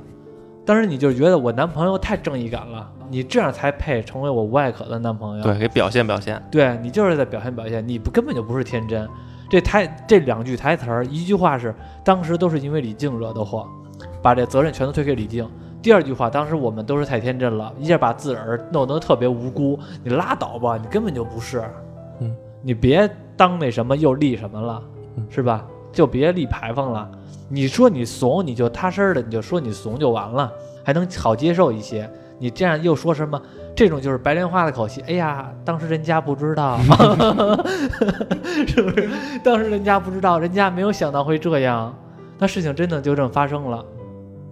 [0.66, 5.44] 当时你就觉得我男朋友太正义感了，你这样才配成为我吴爱可的男朋友。
[5.44, 6.42] 对，给表现表现。
[6.52, 9.08] 对你就是在表现表现，你不根本就不是天真。
[9.50, 11.74] 这台这两句台词儿，一句话是
[12.06, 13.68] 当时都是因为李静惹的祸，
[14.22, 15.50] 把这责任全都推给李静。
[15.82, 19.80] 第二句话，当时我们都是太天真了，一下把自个儿弄得特别无辜。
[20.04, 21.64] 你拉倒吧，你根本就不是。
[22.20, 24.99] 嗯，你别当那什么又立什么了，嗯
[25.30, 25.66] 是吧？
[25.92, 27.10] 就别立牌坊了。
[27.48, 30.52] 你说你怂，你就踏实的，你就说你怂就完了，
[30.84, 32.10] 还能好接受一些。
[32.38, 33.42] 你这样又说什么？
[33.76, 35.02] 这种就是白莲花的口气。
[35.08, 36.78] 哎呀，当时人家不知道，
[38.68, 39.10] 是不是？
[39.44, 41.94] 当时人家不知道，人家没有想到会这样。
[42.38, 43.84] 那事情真的就这么发生了。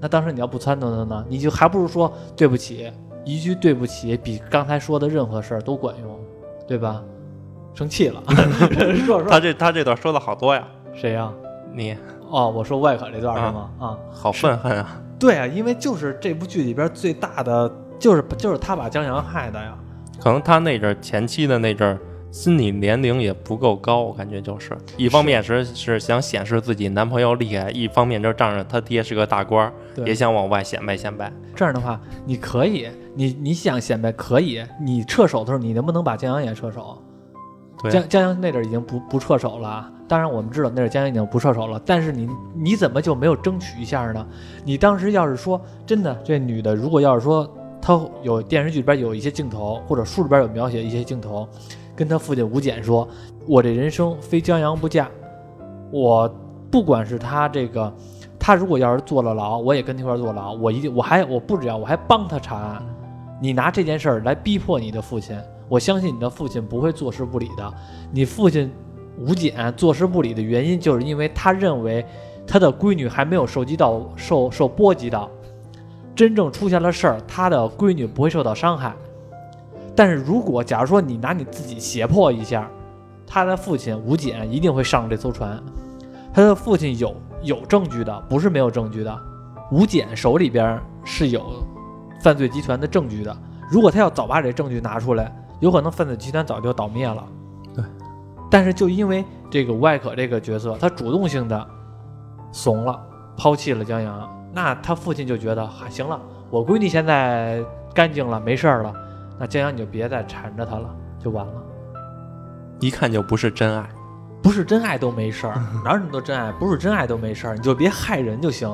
[0.01, 2.91] 那当时你要不撺掇他呢，你就还不如说对不起，
[3.23, 6.19] 一句对不起比刚才说的任何事儿都管用，
[6.67, 7.03] 对吧？
[7.77, 8.23] 生气了，
[9.05, 11.31] 说说他这他这段说的好多呀，谁呀、
[11.71, 11.95] 你
[12.27, 13.69] 哦，我说外可这段是吗？
[13.79, 14.99] 啊，好愤恨啊！
[15.19, 19.77] 对啊，因为就是这部剧里边最大的就是就是他把江阳害的呀。
[20.19, 21.99] 可能他那阵儿前期的那阵儿
[22.31, 29.71] 心理年龄也不够高，我感觉就是一方面是是想显示自己男朋友厉害，一方面就仗着他爹是个大官儿，
[30.03, 31.31] 也想往外显摆显摆。
[31.55, 36.99] 这样的话，你可以，你你想显摆可以，你撤手的时候，你能不能把江阳也撤手？
[37.89, 44.25] 江江阳那阵已经不不撤手了，当然我们知道那阵江阳已经不撤手了，但是你你怎么就没有争取一下呢？
[44.63, 47.47] 你当时要是说真的，这女的如果要是说
[47.81, 51.47] 她有电视剧里边有一些镜头，或者书里边有描写一些镜头，
[51.95, 53.07] 跟她父亲吴简说
[53.47, 55.09] ：“我这人生非江阳不嫁，
[55.91, 56.27] 我
[56.71, 57.93] 不管是他这个。”
[58.39, 60.53] 他如果要是坐了牢，我也跟他一块儿坐牢。
[60.53, 62.81] 我一定，我还我不只要，我还帮他查案。
[63.41, 65.37] 你拿这件事儿来逼迫你的父亲，
[65.69, 67.73] 我相信你的父亲不会坐视不理的。
[68.12, 68.71] 你父亲
[69.17, 72.06] 吴简坐视不理的原因，就是因为他认为
[72.45, 75.30] 他的闺女还没有受及到受受波及到，
[76.15, 78.93] 真正出现了事儿，他的闺女不会受到伤害。
[79.95, 82.69] 但是如果假如说你拿你自己胁迫一下，
[83.25, 85.62] 他的父亲吴简一定会上这艘船。
[86.34, 89.21] 他的父亲有有证据的，不是没有证据的。
[89.71, 91.43] 吴简手里边是有
[92.21, 93.36] 犯罪集团的证据的。
[93.69, 97.23] 如果他要早把这证据拿出来，有可能分子集团早就倒灭了。
[97.73, 97.83] 对。
[98.49, 101.67] 但是就因为这个外可这个角色，他主动性的
[102.51, 102.99] 怂了，
[103.37, 108.93] 抛弃了江阳，那他父亲就觉得，哈、行了，我闺女现在干净了，没事儿了，
[109.39, 110.89] 那江阳你就别再缠着她了，
[111.19, 111.53] 就完了。
[112.79, 113.89] 一看就不是真爱。
[114.39, 116.51] 不是真爱都没事儿，哪有那么多真爱？
[116.53, 118.71] 不是真爱都没事儿，你就别害人就行，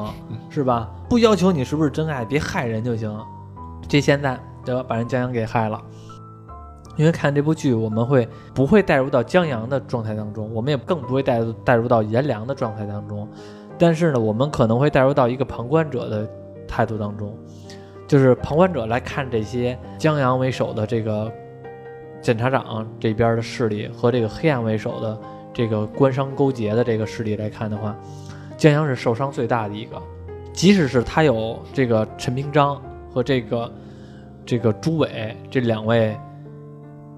[0.49, 0.87] 是吧？
[1.09, 3.17] 不要求你是不是真爱，别害人就行。
[3.87, 5.81] 这现在对吧，把人江阳给害了。
[6.95, 13.27] 因为看这部剧，我们会不会带入到江阳的状态当中，我们也更不会带入带入到颜良的状态当中。
[13.77, 16.29] 但是呢，我们可能会带入到一个旁观者的
[16.67, 17.37] 态度当中，
[18.07, 21.31] 就是旁观者来看这些江阳为首的这个
[22.21, 25.19] 检察长这边的势力和这个黑暗为首的。
[25.55, 27.95] 这个官商勾结的这个势力来看的话，
[28.57, 30.01] 江阳是受伤最大的一个。
[30.51, 32.81] 即使是他有这个陈平章
[33.13, 33.71] 和这个
[34.43, 36.17] 这个朱伟这两位，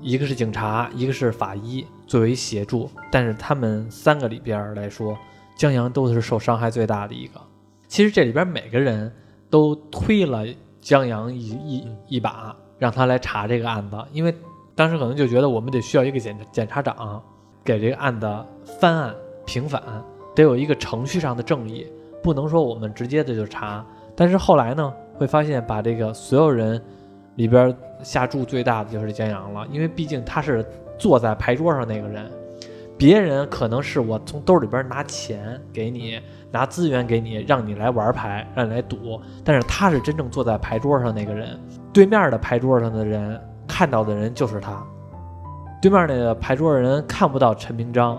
[0.05, 5.17] 一个是警察，一个是法医作为协助，但是他们三个里边来说，
[5.57, 7.41] 江阳都是受伤害最大的一个。
[7.87, 9.11] 其实这里边每个人
[9.49, 10.45] 都推了
[10.79, 14.31] 江阳一一一把，让他来查这个案子，因为
[14.75, 17.19] 当时可能就觉得我们得需要一个检检察长。
[17.63, 18.45] 给这个案子
[18.79, 19.81] 翻案平反，
[20.35, 21.87] 得有一个程序上的正义，
[22.21, 23.83] 不能说我们直接的就查。
[24.15, 26.79] 但是后来呢，会发现把这个所有人
[27.35, 30.65] 里边下注最大的就是江阳了，因为毕竟他是
[30.97, 32.29] 坐在牌桌上那个人，
[32.97, 36.19] 别人可能是我从兜里边拿钱给你，
[36.51, 41.59] 拿资源给你，让你来玩牌，让你来赌，但是他是真正坐在牌桌上那个人，
[41.91, 44.81] 对面的牌桌上的人看到的人就是他。
[45.81, 48.17] 对面那个牌桌的人看不到陈明章，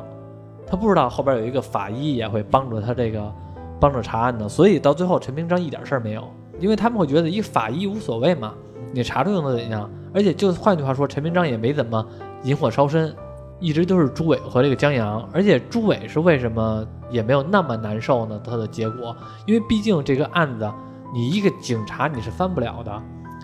[0.66, 3.32] 他不知道后边有一个法医也会帮助他这个
[3.80, 6.28] 帮助查案的，所以到最后陈明章一点事儿没有，
[6.60, 8.54] 因为他们会觉得一法医无所谓嘛，
[8.92, 9.90] 你查出又能怎样？
[10.14, 12.06] 而且就换句话说，陈明章也没怎么
[12.44, 13.14] 引火烧身，
[13.60, 18.40] 一直都是朱伟和这个江阳，而且朱伟是为什么也没有那么难受呢？
[18.44, 20.70] 他的结果，因为毕竟这个案子
[21.12, 23.02] 你一个警察你是翻不了的，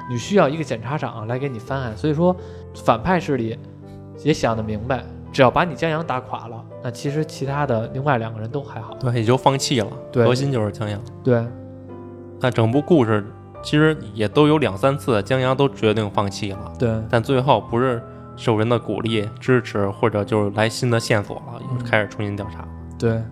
[0.09, 2.35] 你需要一个检察长来给你翻案，所以说
[2.75, 3.59] 反派势力。
[4.23, 5.03] 也想得明白，
[5.33, 8.95] 只要把你江阳打垮了，那其实其他的另外两个人都还好。
[9.01, 9.89] 对，也就放弃了。
[10.13, 11.01] 对核心就是江阳。
[11.25, 11.45] 对，
[12.39, 13.25] 那整部故事
[13.63, 18.03] 其实也都有两三次，江阳都决定放弃了，对，但最后不是
[18.37, 22.67] 受人的鼓励支持，或者就是来新的线索了，嗯又开始重新调查。
[22.99, 23.23] 对，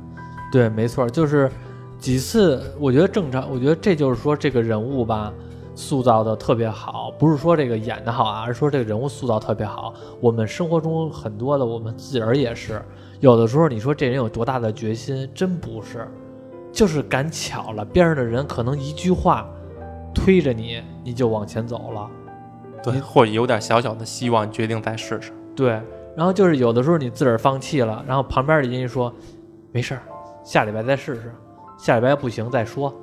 [0.53, 1.51] 对，没错，就是
[1.99, 5.33] 几次，我觉得正常，我觉得这就是说这个人物吧，
[5.75, 9.95] 塑造的特别好，不是说这个演的好啊，而是说这个人物塑造特别好。
[10.21, 12.83] 我们生活中很多的，我们自个儿也是，
[13.21, 16.07] 有的时候你说这人有多大的决心，真不是，
[16.73, 19.49] 就是赶巧了，边上的人可能一句话
[20.15, 22.11] 推着你，你就往前走了。
[22.83, 25.33] 对，或者有点小小的希望，决定再试试。
[25.55, 25.71] 对，
[26.17, 29.13] 然后就是有的时候你自个儿放弃了，然后旁边的人一说，
[29.73, 30.03] 没事儿，
[30.45, 31.33] 下礼拜再试试，
[31.79, 32.95] 下礼拜不行再说。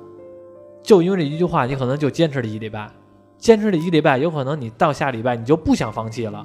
[0.82, 2.90] 就因为这一句话，你可能就坚持了一礼拜，
[3.36, 6.44] 坚持了一个礼拜，有可能你到下礼拜你就不想放弃了。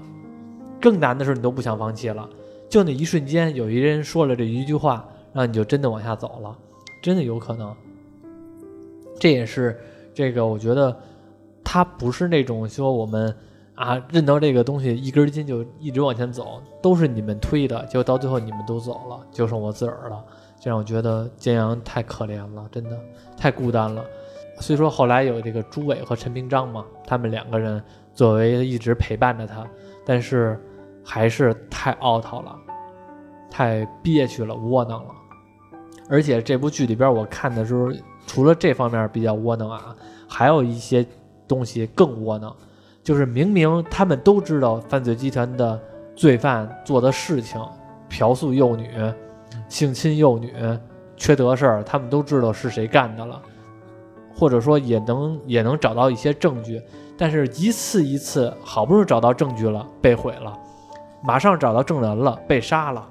[0.82, 2.30] 更难的时候你都不想放弃了，
[2.69, 6.56] 就那一瞬间，有一人说了这一句话，然后你就真的往下走了，
[7.02, 7.73] 真的有可能。
[9.19, 9.80] 这也是
[10.13, 10.95] 这个，我觉得
[11.63, 13.36] 他不是那种说我们
[13.76, 20.23] 啊认到这个东西一根筋就一直往前走，都是你们推的，结果到最后你们都走了，就剩我自个儿了，
[20.60, 22.99] 这让我觉得建阳太可怜了，真的
[23.36, 24.04] 太孤单了。
[24.60, 29.65] 虽说后来有这个朱伟和陈平章嘛，他们两个人作为一直陪伴着他，
[30.06, 30.60] 但是
[31.04, 32.56] 还是太 out 了，
[33.49, 35.10] 太憋屈了，窝囊了。
[36.08, 37.91] 而且这部剧里边我看的时候，
[38.25, 39.95] 除了这方面比较窝囊啊，
[40.27, 41.05] 还有一些
[41.47, 42.55] 东西更窝囊，
[43.03, 45.79] 就是明明他们都知道犯罪集团的
[46.15, 47.62] 罪犯做的事情，
[48.09, 48.89] 嫖宿幼女、
[49.67, 50.53] 性侵幼女、
[51.17, 53.41] 缺德事儿，他们都知道是谁干的了。
[54.36, 56.81] 或者说也能也能找到一些证据，
[57.15, 60.51] 但是一次一次好不容易找到证据了，被毁了；
[61.23, 63.07] 马上找到证人了，被杀了。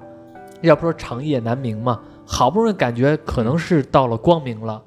[0.61, 4.83] 要不说长夜难明嘛，好不容易感觉可能是到了光明了，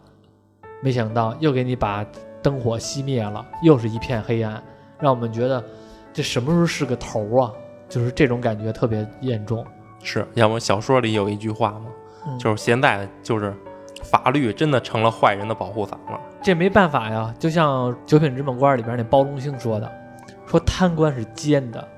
[0.87, 2.07] 没想到又给你把
[2.41, 4.63] 灯火熄灭了，又是一片黑暗，
[5.01, 5.61] 让我们觉得
[6.13, 7.51] 这什么时候是个头啊？
[7.89, 9.67] 就是这种感觉特别严重。
[10.01, 11.87] 是要么小说里有一句话嘛，
[12.29, 13.53] 嗯就是现在就是
[14.05, 16.21] 法律真的成了坏人的保护伞了。
[16.41, 19.93] 这没办法呀，就像《九品芝麻官》里边那包龙星说的，
[20.47, 21.89] 说贪官是奸的，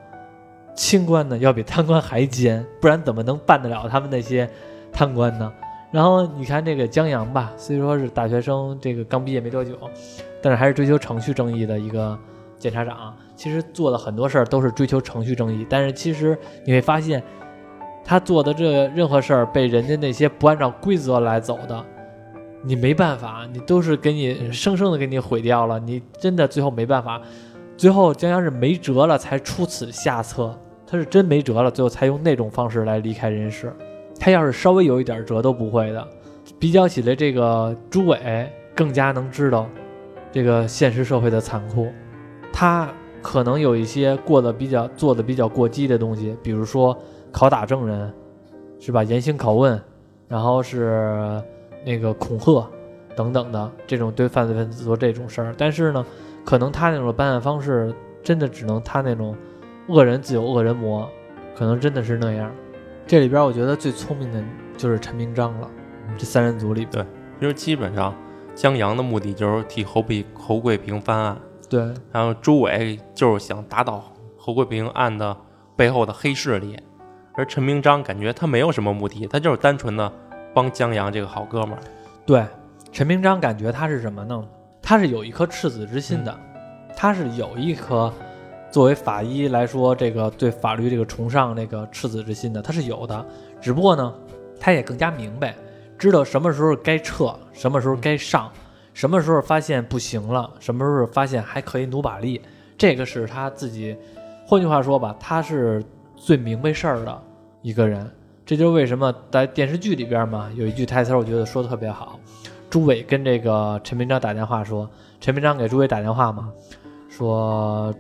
[0.75, 4.49] 清官呢要比贪官还奸，不然怎么能办得了他们那些
[4.91, 5.53] 贪官呢？
[5.91, 9.75] 然后你看这个江阳吧，虽说是大学生，这个刚毕业没多久，
[10.43, 12.19] 但是还是追求程序正义的一个
[12.59, 13.17] 检察长。
[13.35, 17.23] 其实做的很多事儿都是追求程序正义，但是其实你会发现，
[18.05, 21.85] 他做的这任何事儿被人家那些不按照规则来走的，
[22.63, 27.23] 你没办法，你都是给你生生的给你毁掉了，你真的最后没办法，
[27.77, 30.55] 最后江阳是没辙了才出此下策，
[30.87, 33.73] 他是真没辙了，最后才用那种方式来离开人世。
[34.19, 36.07] 他要是稍微有一点辙都不会的。
[36.59, 39.69] 比较起来，这个朱伟更加能知道
[40.33, 41.89] 这个现实社会的残酷，
[42.53, 42.89] 他
[43.23, 46.97] 可能有一些过得比较做的比较过激的东西，比如说
[47.33, 48.13] 拷打证人，
[48.81, 49.05] 是吧？
[49.05, 49.81] 严刑拷问，
[50.27, 51.43] 然后是
[51.85, 52.67] 那个恐吓
[53.15, 55.55] 等等的这种对犯罪分子做这种事儿。
[55.57, 56.05] 但是呢，
[56.45, 59.37] 可能他那种办案方式真的只能他那种
[59.89, 61.09] 恶人自有恶人磨，
[61.55, 62.51] 可能真的是那样。
[63.09, 64.45] 这里边我觉得最聪明的
[64.77, 65.71] 就是陈明章了，
[66.19, 67.07] 这三人组里边。
[67.41, 68.15] 就是基本上
[68.55, 71.39] 江阳的目的就是替侯贵侯贵平翻案，
[71.71, 71.81] 对
[72.13, 74.05] 然后朱伟就是想打倒
[74.37, 75.35] 侯贵平案的
[75.75, 76.79] 背后的黑势力，
[77.33, 80.13] 而陈明章感觉他没有什么目的，他就是单纯的
[80.53, 81.79] 帮江阳这个好哥们儿。
[82.27, 82.45] 对，
[82.93, 84.45] 陈明章感觉他是什么呢？
[84.83, 86.39] 他是有一颗赤子之心的，
[86.95, 88.13] 他是有一颗
[88.71, 93.27] 作为法医来说，这个对法律这个崇尚这个赤子之心的，他是有的。
[93.61, 94.15] 只不过呢，
[94.61, 95.55] 他也更加明白，
[95.99, 98.51] 知道什么时候该撤，什么时候该上，
[98.93, 102.41] 什么时候发现不行了，什么时候发现还可以努把力，
[102.77, 103.97] 这个是他自己。
[104.47, 105.83] 换句话说吧，他是
[106.15, 107.23] 最明白事儿的
[107.63, 108.11] 一个人。
[108.47, 112.19] 这就是为什么在电视剧里边嘛，有一句台词，我觉得说的特别好。
[112.71, 114.89] 朱伟跟这个陈明章打电话说，
[115.21, 116.51] 陈明章给朱伟打电话嘛，
[117.11, 117.95] 说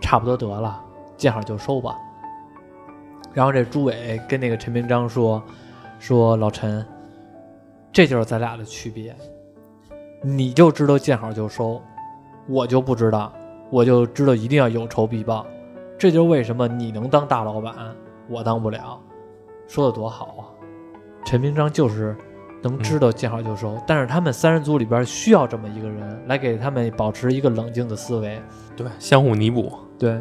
[0.00, 0.80] 差不多得了，
[1.16, 1.96] 见好就收吧。
[3.32, 5.42] 然后这朱伟跟那个陈明章说，
[5.98, 6.84] 说老陈，
[7.92, 9.14] 这就是咱俩的区别，
[10.22, 11.80] 你就知道见好就收，
[12.48, 13.32] 我就不知道，
[13.70, 15.46] 我就知道一定要有仇必报。
[15.96, 17.74] 这就是为什么你能当大老板，
[18.28, 18.98] 我当不了。
[19.68, 20.42] 说的多好啊！
[21.24, 22.16] 陈明章就是
[22.62, 28.42] 能知道见好就收，但是他们三人组里边需要这么一个人来给他们保持一个冷静的思维。
[28.74, 29.72] 对，相互弥补。
[30.00, 30.18] 对，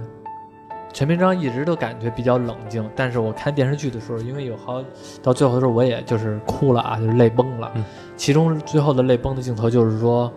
[0.92, 4.84] 陈明章一直都感觉比较冷静，但是我看电视剧的时候，因为有好
[5.24, 7.72] 到最后的时候，我也就是哭了啊，就是泪崩了。
[7.76, 7.86] 嗯
[8.18, 10.30] 其中最后的泪崩的镜头就是说，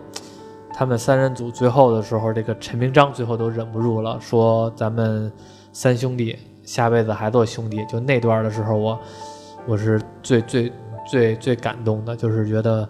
[0.73, 5.29] 他们三人组最后的时候，这个陈明章最后都忍不住了，说咱们
[5.73, 7.85] 三兄弟下辈子还做兄弟。
[7.85, 8.97] 就那段的时候，我
[9.67, 10.71] 我是最最
[11.05, 12.87] 最最感动的，就是觉得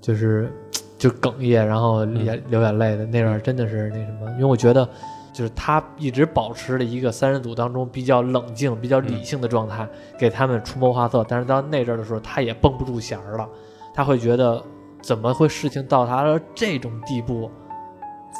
[0.00, 0.50] 就是
[0.96, 4.88] 就哽咽，然后眼流眼泪的那段，真的是那什么，因为我觉得。
[5.32, 11.24] 就是他一直保持了一个三人组当中比较冷静、比较理性的状态，给他们出谋划策。
[11.28, 13.48] 但是到那阵儿的时候，他也绷不住弦儿了，
[13.94, 14.62] 他会觉得
[15.00, 17.50] 怎么会事情到达了这种地步，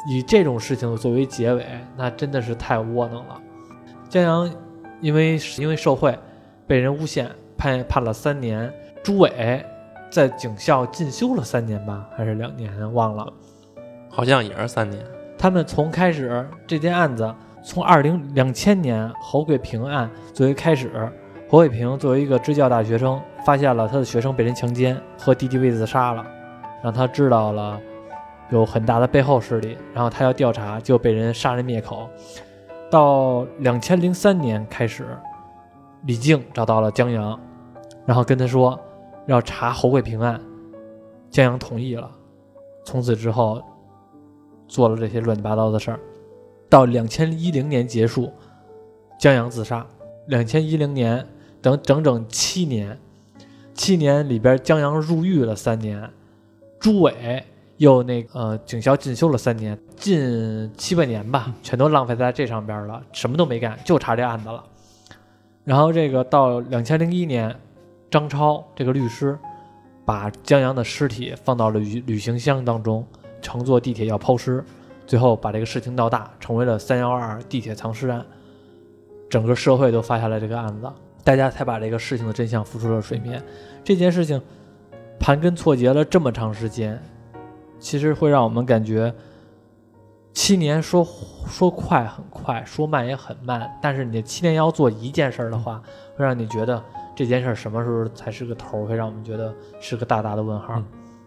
[0.09, 1.65] 以这种事情作为结尾，
[1.95, 3.41] 那真的是太窝囊了。
[4.09, 4.53] 江阳
[4.99, 6.17] 因为因为受贿
[6.67, 8.71] 被人诬陷，判判了三年。
[9.03, 9.65] 朱伟
[10.11, 13.33] 在警校进修了三年吧，还是两年，忘了。
[14.09, 15.03] 好像也是三年。
[15.41, 17.33] 他们从开始这件案子，
[17.63, 21.11] 从二零两千年侯贵平案作为开始，
[21.49, 26.23] 侯贵平作为一个支教大学生，发现了他的学生被人强奸和弟弟被自杀了，
[26.83, 27.81] 让他知道了
[28.51, 32.07] 有很大的背后势力，然后他要调查，就被人杀人灭口。
[32.91, 35.07] 到两千零三年开始，
[36.03, 37.39] 李靖找到了江阳，
[38.05, 38.79] 然后跟他说
[39.25, 40.39] 要查侯贵平案，
[41.31, 42.07] 江阳同意了。
[42.85, 43.59] 从此之后，
[44.71, 45.99] 做了这些乱七八糟的事儿。
[46.69, 48.31] 到两千一零年结束，
[49.19, 49.85] 江阳自杀。
[50.27, 51.27] 两千一零年
[51.61, 52.97] 等整整七年，
[53.73, 56.09] 七年里边江阳入狱了三年，
[56.79, 57.43] 朱伟
[57.75, 64.63] 又那呃警校进修了三年，近七八年吧，全都浪费在这上边了，什么都没干，就查这案子了。
[65.65, 67.53] 然后这个到两千零一年，
[68.09, 69.37] 张超这个律师
[70.05, 73.05] 把江阳的尸体放到了旅旅行箱当中，
[73.41, 74.63] 乘坐地铁要抛尸，
[75.07, 78.25] 最后把这个事情闹大，成为了三幺二地铁藏尸案。
[79.29, 80.91] 整个社会都发下来这个案子，
[81.23, 83.41] 大家才把这个事情的真相浮出了水面。
[83.83, 84.41] 这件事情
[85.19, 87.01] 盘根错节了这么长时间，
[87.79, 89.13] 其实会让我们感觉
[90.33, 91.07] 七年说
[91.47, 93.71] 说快很快，说慢也很慢。
[93.81, 95.81] 但是你七年要做一件事儿的话，
[96.17, 96.83] 会让你觉得
[97.15, 98.85] 这件事儿什么时候才是个头儿？
[98.85, 100.83] 会让我们觉得是个大大的问号。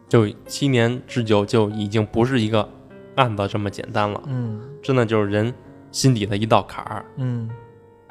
[0.08, 2.68] 就七年之久，就已经不是一个
[3.16, 4.22] 案子这么简单了。
[4.26, 5.52] 嗯真的就是人
[5.90, 7.48] 心底的一道坎儿，嗯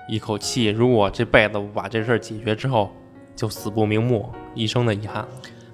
[0.09, 0.67] 一口气。
[0.67, 2.89] 如果这辈子不把这事儿解决之后，
[3.35, 5.25] 就死不瞑目，一生的遗憾。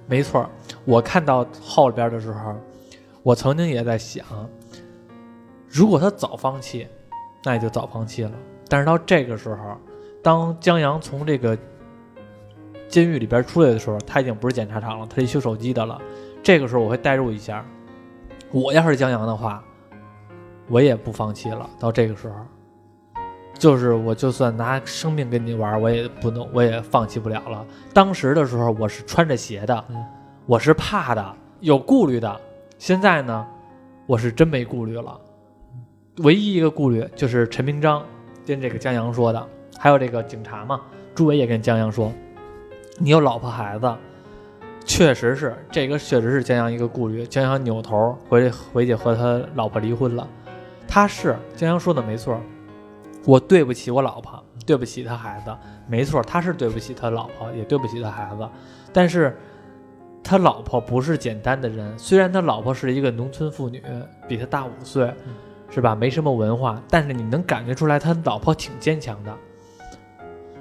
[0.06, 0.48] 没错，
[0.84, 2.54] 我看到后边的时候，
[3.22, 4.24] 我曾经也在想，
[5.68, 6.86] 如果他早放弃，
[7.44, 8.32] 那也就早放弃了。
[8.68, 9.76] 但是到这个时候，
[10.22, 11.56] 当江阳从这个
[12.90, 15.98] 监狱里边出来的时候，他已经不是检察长了，他是修手机的了。
[16.42, 17.64] 这个时候我会代入一下，
[18.50, 19.62] 我要是江阳的话，
[20.68, 21.70] 我也不放弃了。
[21.78, 22.34] 到这个时候，
[23.56, 27.64] 就是我就算拿生命跟你玩，我也不能，我也放弃不了了。
[27.94, 30.04] 当时的时候，我是穿着鞋的，嗯
[30.46, 32.40] 我是怕的，有顾虑的。
[32.76, 33.46] 现在呢，
[34.06, 35.20] 我是真没顾虑了。
[36.24, 38.02] 唯一一个顾虑就是陈明章
[38.44, 40.80] 跟这个江阳说的，还有这个警察嘛，
[41.14, 42.12] 朱伟也跟江阳说，
[43.02, 43.90] 你有老婆孩子，
[44.84, 47.26] 确实是这个，确实是江阳一个顾虑。
[47.26, 50.28] 江阳扭头回回去和他老婆离婚了，
[50.86, 52.38] 他是江阳说的没错，
[53.24, 55.56] 我对不起我老婆，对不起他孩子，
[55.88, 58.46] 没错，他是对不起他老婆，也对不起他孩子，
[58.92, 59.34] 但是
[60.22, 63.82] 他老婆不是简单的人，虽然他老婆是一个农村妇女，
[64.28, 65.10] 比他大五岁，
[65.70, 65.94] 是吧？
[65.94, 69.34] 没什么文化，但是你能感觉出来他老婆挺坚强的，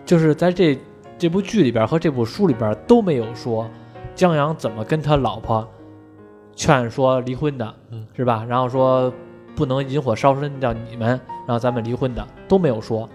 [0.05, 0.79] 就是在这
[1.19, 3.69] 这部剧里边和这部书里边都没有说
[4.15, 5.69] 江阳怎么跟他老婆
[6.55, 8.45] 劝说离婚的，嗯是吧？
[8.47, 9.13] 然后说
[9.53, 11.09] 不能引火烧身叫你们，
[11.45, 13.07] 然后咱们离婚的都没有说，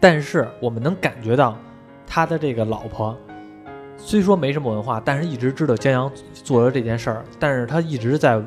[0.00, 1.56] 但是我们能感觉到
[2.04, 3.16] 他的这个老婆
[3.96, 8.42] 虽说没什么文化，但是一直知道江阳做了这件事儿，但是他一直在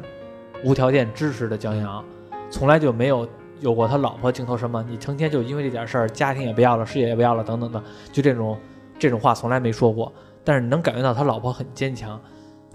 [0.65, 2.03] 无条件支持着江阳，
[2.49, 3.25] 从来就没有
[3.61, 7.81] 有过他老婆镜头什么你成天就因为这点事儿，家庭也不要了，事业也不要了，等等的，
[8.11, 8.57] 就这种
[8.99, 10.13] 这种话从来没说过。
[10.43, 12.19] 但是能感觉到他老婆很坚强，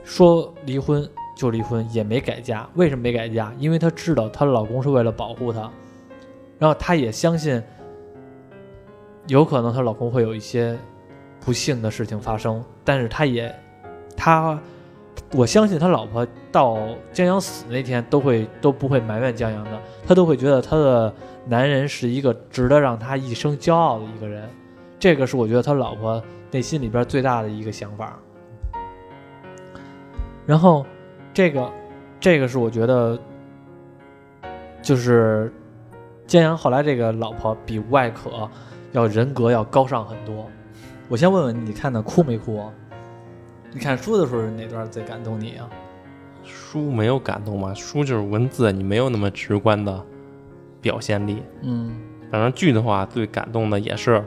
[0.04, 2.68] 说离婚就离婚，也没改嫁。
[2.74, 3.52] 为什么没改嫁？
[3.58, 5.68] 因为她知道她老公是为了保护她，
[6.58, 7.60] 然后她也相信，
[9.26, 10.78] 有可能她老公会有一些
[11.40, 13.52] 不幸的事情发生，但是她也，
[14.16, 14.56] 她，
[15.32, 16.78] 我相信她老婆到
[17.12, 21.12] 江阳死那天都会都不会埋怨江阳的，她都会觉得她的
[21.46, 24.48] 男人是一个值得让她一生骄傲的一个人，
[25.04, 28.18] 这个是我觉得他老婆内心里边最大的一个想法。
[30.46, 30.86] 然后，
[31.34, 31.70] 这个，
[32.18, 33.18] 这个是我觉得，
[34.80, 35.52] 就是
[36.26, 38.48] 江阳后来这个老婆比吴艾可
[38.92, 40.50] 要人格要高尚很多。
[41.10, 42.72] 我先问问你，你看的哭没哭啊？
[43.74, 45.68] 你看书的时候哪段最感动你啊？
[46.44, 50.02] 书没有感动吗，书就是文字，你没有那么直观的
[50.80, 51.42] 表现力。
[51.60, 51.94] 嗯
[52.30, 54.24] 反正剧的话，最感动的也是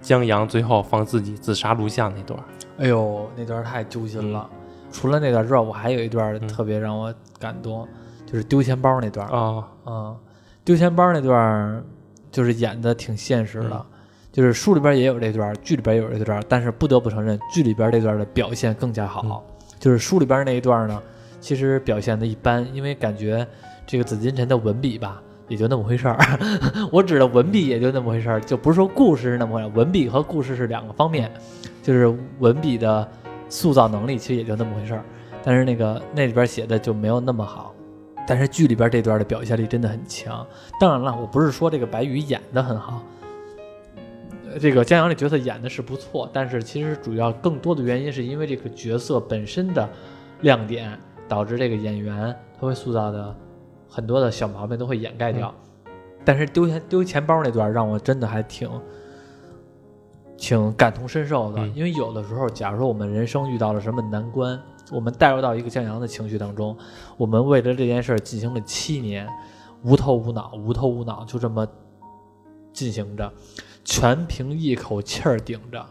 [0.00, 2.44] 江阳最后放自己自杀录像那段儿。
[2.78, 4.48] 哎呦，那段太揪心了。
[4.90, 7.86] 除了那段之外，我还有一段嗯特别让我感动，
[8.24, 9.28] 就是丢钱包那段。
[9.28, 10.16] 啊，啊，
[10.64, 11.84] 丢钱包那段儿
[12.30, 13.86] 就是演的挺现实的，
[14.32, 19.44] 就是书里边也有这段儿，剧里边也有这段儿，但是不得不承认，剧里边这段儿的表现更加好。
[19.78, 21.02] 就是书里边那一段儿呢，
[21.40, 23.46] 其实表现的一般，因为感觉
[23.86, 26.18] 这个紫金城的文笔吧，也就那么回事儿。
[26.92, 31.30] 我指的文笔也就那么回事儿，就不是说故事是那么回事儿，文笔和故事是两个方面，
[31.82, 33.06] 就是文笔的
[33.48, 35.02] 塑造能力其实也就那么回事儿，
[35.42, 37.74] 但是那个那里边写的就没有那么好。
[38.26, 40.46] 但是剧里边这段的表现力真的很强。
[40.78, 43.02] 当然了，我不是说这个白宇演的很好，
[44.60, 49.88] 这个江阳这角色演的是不错，但是其实主要更多的原因是因为这个角色本身的
[50.42, 53.34] 亮点，导致这个演员他会塑造的
[53.88, 55.54] 很多的小毛病都会掩盖掉。
[56.24, 58.68] 但是丢钱丢钱包那段让我真的还挺
[60.36, 64.60] 挺感同身受的，嗯因为有的时候，假如说我们人生遇到了什么难关，
[64.92, 66.76] 我们带入到一个向阳的情绪当中，
[67.16, 69.26] 我们为了这件事儿进行了七年，
[69.82, 71.66] 无头无脑，无头无脑，就这么
[72.72, 73.32] 进行着，
[73.84, 75.84] 全凭一口气儿顶着，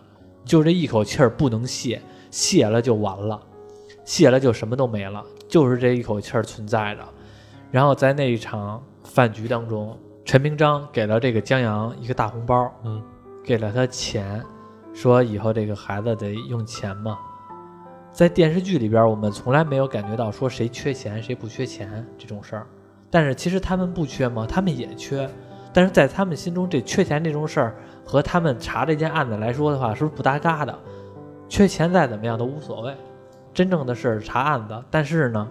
[0.45, 3.41] 就这一口气儿不能泄，泄了就完了，
[4.05, 7.03] 泄了就什么都没了，就是这一口气儿存在着。
[7.72, 13.01] 然后在那一场饭局当中，陈明章给了这个江阳一个大红包，嗯，
[13.43, 14.43] 给了他钱，
[14.93, 17.18] 说以后这个孩子得用钱嘛。
[18.11, 22.68] 在电视剧里边，我们从来没有感觉到说谁缺钱谁不缺钱这种事儿，
[23.11, 24.45] 但是其实他们不缺吗？
[24.49, 25.30] 他们也缺，
[25.72, 30.80] 但是在他们心中，这缺钱这种事儿和他们查这件案子来说的话，是不是不搭嘎的？
[31.47, 32.95] 缺钱再怎么样都无所谓，
[33.53, 34.84] 真正的是查案子。
[34.89, 35.47] 但是呢，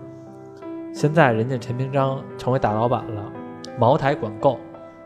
[0.97, 3.23] 现在人家陈平章成为大老板了，
[3.79, 4.59] 茅台管够，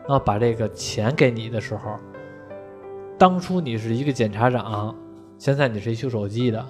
[0.07, 1.97] 然后把这个钱给你的时候，
[3.17, 4.95] 当初你是一个检察长，
[5.37, 6.65] 现在你是一修手机的，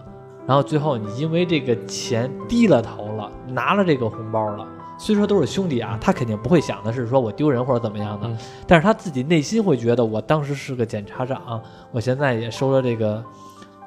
[0.48, 4.68] 然后最后你因为这个钱低了头了，拿了这个红包了。
[4.98, 11.62] 虽说都是兄弟啊，他肯定不会想的是说我丢人或者怎么样的，嗯但是他自己内心会觉得，我当时是个检察长，
[11.92, 13.24] 我现在也收了这个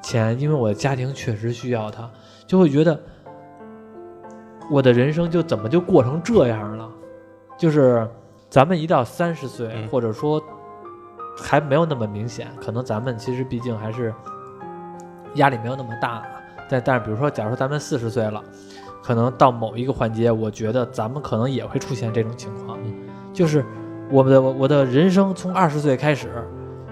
[0.00, 2.08] 钱，因为我的家庭确实需要他，
[2.46, 3.00] 就会觉得
[4.70, 6.88] 我的人生就怎么就过成这样了？
[7.56, 8.08] 就是
[8.50, 10.42] 咱们一到三十岁，嗯或者说
[11.36, 14.12] 还没有那么明显，可能咱们其实毕竟还是
[15.34, 16.24] 压力没有那么大啊。
[16.68, 18.42] 但但是比如说，假如说咱们四十岁了，
[19.02, 22.92] 可能到某一个环节，我觉得咱们可能也会出现这种情况，嗯
[23.32, 23.64] 就是
[24.10, 26.28] 我们的我的人生从二十岁开始，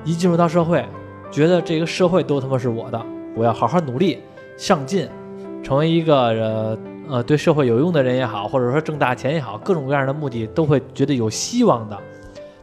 [0.05, 0.85] 一进入到社会，
[1.31, 3.01] 觉得这个社会都他妈是我的，
[3.35, 4.21] 我要好好努力
[4.57, 5.09] 上进，
[5.63, 6.79] 成为一个呃
[7.13, 11.99] 呃对社会有用的人也好，或者说挣大钱也好，各种各样的目的都会觉得有希望的。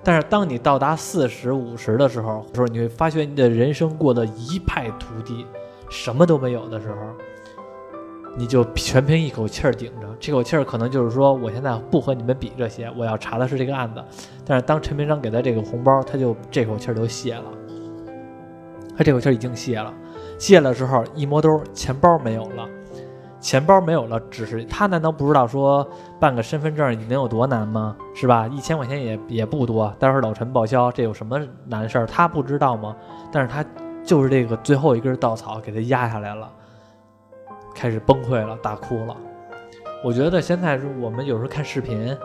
[0.03, 5.45] 但是当你到达四十五十的时候，时候你会发现你的人生过得一败涂地，
[5.87, 6.95] 什么都没有的时候，
[8.35, 10.07] 你就全凭一口气儿顶着。
[10.19, 14.03] 这口气儿可能就是说，我现在不和你们比这些，我要查的是这个案子。
[14.43, 17.43] 但是当陈明章给他这个红包，他就这口气儿就泄了，
[18.97, 19.93] 他这口气儿已经泄了。
[20.39, 22.67] 泄了之后一摸兜，钱包没有了，
[23.39, 25.87] 钱包没有了，只是他难道不知道说
[26.19, 27.95] 办个身份证你能有多难吗？
[28.13, 28.47] 是吧？
[28.47, 32.05] 一千块钱也也不多，待会儿老陈报销，这有什么难事儿？
[32.05, 32.95] 他不知道吗？
[33.31, 33.65] 但是他
[34.03, 36.51] 就是这个最后一根稻草给他压下来了，
[37.73, 39.15] 开始崩溃了，大哭了。
[40.01, 42.17] 我觉得现在是我们有时候看视频，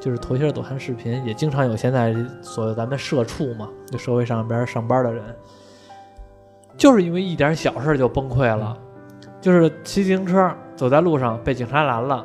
[0.00, 5.24] 就是头些儿抖音视频，也经常有现在所谓咱们社畜嘛，就社会上边上班的人，
[6.76, 8.76] 就是因为一点小事就崩溃了，
[9.40, 12.24] 就是骑自行车走在路上被警察拦了，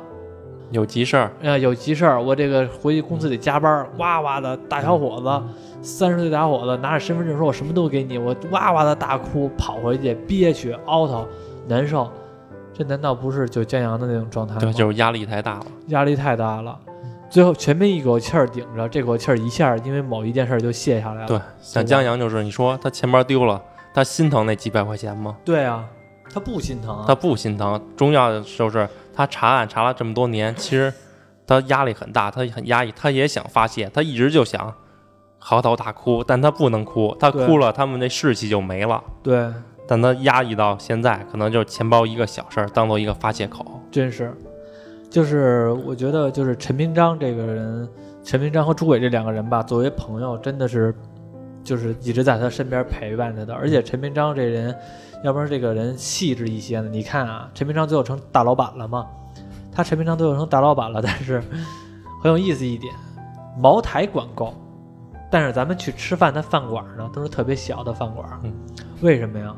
[0.70, 5.42] 有急事儿，呃，有急事儿，我这个回去公司得加班儿，哇哇的大小伙子，
[5.82, 11.26] 三十岁大小伙子拿着身份证说我什么都给你，我哇哇的大哭，跑回去憋屈凹头
[11.66, 12.10] 难受，
[12.74, 14.60] 这难道不是就江阳的那种状态吗？
[14.60, 15.66] 对，就是压力太大了。
[15.88, 16.78] 压力太大了，
[17.30, 21.28] 最后全凭一口气儿顶着，这口气儿一下因为某一件事儿就卸下来了。
[21.28, 23.62] 对，像江阳就是，你说他钱包丢了，
[23.94, 25.36] 他心疼那几百块钱吗？
[25.44, 25.84] 对啊，
[26.32, 27.80] 他不心疼啊，他不心疼。
[27.96, 30.92] 重要的就是他查案查了这么多年，其实
[31.46, 34.72] 他压力很大，他很压抑，他也想发泄，他一直就想
[35.38, 39.02] 嚎啕大哭，但他不能哭，他哭了，他们那士气就没了。
[39.22, 39.48] 对，
[39.86, 43.80] 但他压抑到现在，可能就是钱包一个小事儿，当做一个发泄口。
[43.90, 44.34] 真是，
[45.08, 47.88] 就是我觉得就是陈明章这个人，
[48.24, 50.92] 陈明章和朱伟这两个人吧，作为朋友，真的是
[51.62, 53.54] 就是一直在他身边陪伴着的。
[53.54, 54.76] 而且陈明章这人，
[55.24, 56.88] 要不然这个人细致一些呢。
[56.88, 59.06] 你看啊，陈明章最后成大老板了嘛？
[59.72, 61.42] 他陈明章最后成大老板了，但是
[62.22, 62.94] 很有意思一点，
[63.58, 64.54] 茅台管够，
[65.30, 68.26] 但是咱们去吃饭的饭馆呢，都是特别小的饭馆。
[68.42, 68.52] 嗯
[69.02, 69.54] 为什么呀？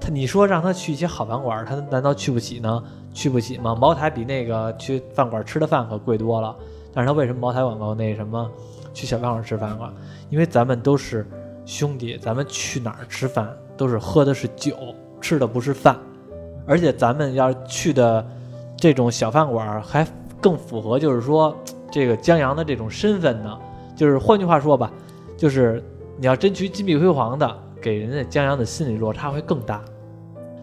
[0.00, 2.82] 他你说让他去一些好饭馆，他难道去不起呢？
[3.12, 3.74] 去不起吗？
[3.74, 6.54] 茅台比那个去饭馆吃的饭可贵多了。
[6.92, 8.50] 但是他为什么茅台广告那什么
[8.92, 9.92] 去小饭馆吃饭馆？
[10.30, 11.24] 因为咱们都是
[11.64, 14.74] 兄弟，咱们去哪儿吃饭都是喝的是酒，
[15.20, 15.96] 吃的不是饭。
[16.66, 18.26] 而且咱们要去的
[18.76, 20.06] 这种小饭馆还
[20.40, 21.54] 更符合，就是说
[21.92, 23.58] 这个江阳的这种身份呢。
[23.96, 24.90] 就是换句话说吧，
[25.36, 25.80] 就是
[26.16, 29.80] 你要真去金碧辉煌的，给人家江阳的心理落差会更大。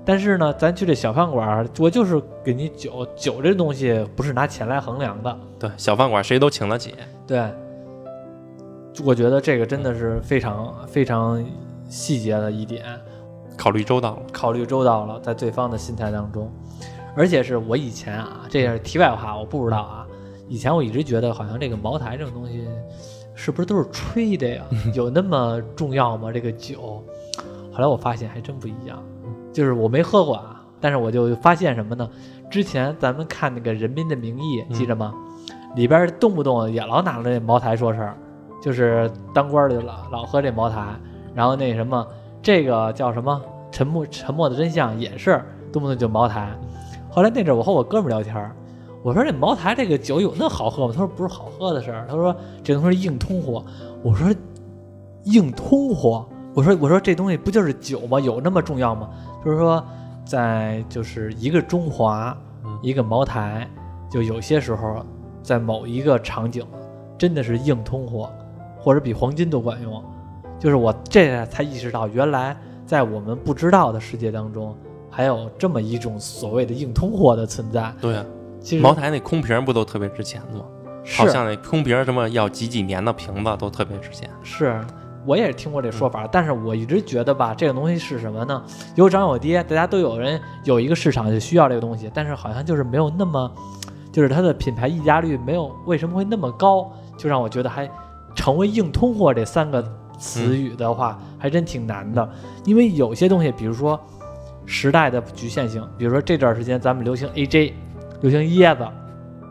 [0.04, 5.38] 但是呢，咱去这小饭馆儿，我就是给你酒，酒这东西不是拿钱来衡量的。
[5.60, 6.96] 对，小饭馆谁都请得起。
[7.26, 7.50] 对，
[9.06, 11.42] 我觉得这个真的是非常非常
[11.92, 12.86] 细节的一点，
[13.58, 14.22] 考虑周到了。
[14.32, 16.50] 考虑周到了，在对方的心态当中。
[17.14, 20.08] 而且是我以前啊，这也是题外话，我不知道啊。
[20.48, 22.66] 以前我一直觉得好像这个茅台这种东西，
[23.36, 24.64] 是不是都是吹的呀？
[24.96, 26.32] 有那么重要吗？
[26.32, 27.04] 这个酒？
[27.74, 29.04] 后来我发现还真不一样，
[29.52, 32.10] 就是我没喝过啊，但是我就发现什么呢？
[32.50, 35.14] 之前咱们看那个《人民的名义》，记着吗？
[35.76, 38.18] 里边动不动也老拿着这茅台说事儿，
[38.62, 40.86] 就是当官的老老喝这茅台，
[41.34, 42.06] 然后那什么，
[42.42, 43.42] 这个叫什么？
[43.72, 46.52] 沉默沉默的真相也是动不动就茅台。
[47.10, 48.52] 后来那阵我和我哥们聊天，
[49.02, 50.94] 我说这茅台这个酒有那好喝吗？
[50.94, 53.64] 他说不是好喝的事儿，他说这东西硬通货。
[54.04, 54.28] 我说
[55.24, 56.28] 硬通货。
[56.54, 58.20] 我说我说这东西不就是酒吗？
[58.20, 59.10] 有那么重要吗？
[59.44, 59.82] 就是说，
[60.26, 62.38] 在就是一个中华，
[62.82, 63.66] 一个茅台，
[64.10, 64.98] 就有些时候
[65.42, 66.66] 在某一个场景，
[67.18, 68.30] 真的是硬通货，
[68.78, 70.04] 或者比黄金都管用。
[70.62, 72.56] 就是我这才意识到，原来
[72.86, 74.78] 在我们不知道的世界当中，
[75.10, 77.92] 还有这么一种所谓的硬通货的存在。
[78.00, 78.24] 对啊，
[78.60, 80.62] 其实茅台那空瓶不都特别值钱吗？
[81.18, 84.30] 好像那空瓶什么要几几年的瓶子都特别值钱。
[84.44, 84.80] 是，
[85.26, 88.64] 我也听过这说法，但是我一直觉得吧，这个东西是什么呢？
[88.94, 93.52] 有涨有跌，大家都有人有一个市场就需要这个东西，但是好像就是没有那么，
[94.12, 97.90] 就是它的品牌溢价率没有为什么会那么高，就让我觉得还
[98.36, 99.84] 成为硬通货这三个
[100.22, 102.30] 词语的话，还真挺难的。
[102.64, 104.00] 因为有些东西，比如说
[104.66, 107.74] 时代的局限性，比如说这段时间咱们流行 AJ，
[108.22, 108.88] 流行椰子，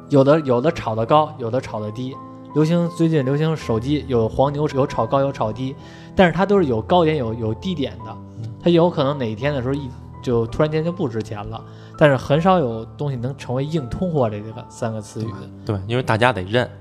[0.09, 2.17] 有的有的炒得高，有的炒得低。
[2.55, 5.75] 流行最近流行手机，有黄牛，有炒高有炒低，
[6.17, 8.17] 但是它都是有高点有有低点的，
[8.63, 9.89] 它有可能哪一天的时候一
[10.23, 11.63] 就突然间就不值钱了，
[11.97, 15.49] 但是很少有东西能成为硬通货这个三个词语的。
[15.65, 16.80] 对，因为大家得认，嗯，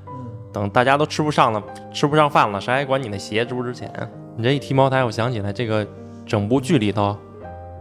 [0.51, 1.61] 等大家都吃不上了，
[1.93, 3.91] 吃不上饭了，谁还管你那鞋值不值钱？
[4.35, 5.85] 你这一提茅台，我想起来这个
[6.25, 7.15] 整部剧里头，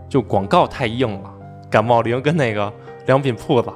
[0.08, 1.30] 就广告太硬了，
[1.70, 2.72] 感冒灵跟那个
[3.06, 3.70] 良品铺子，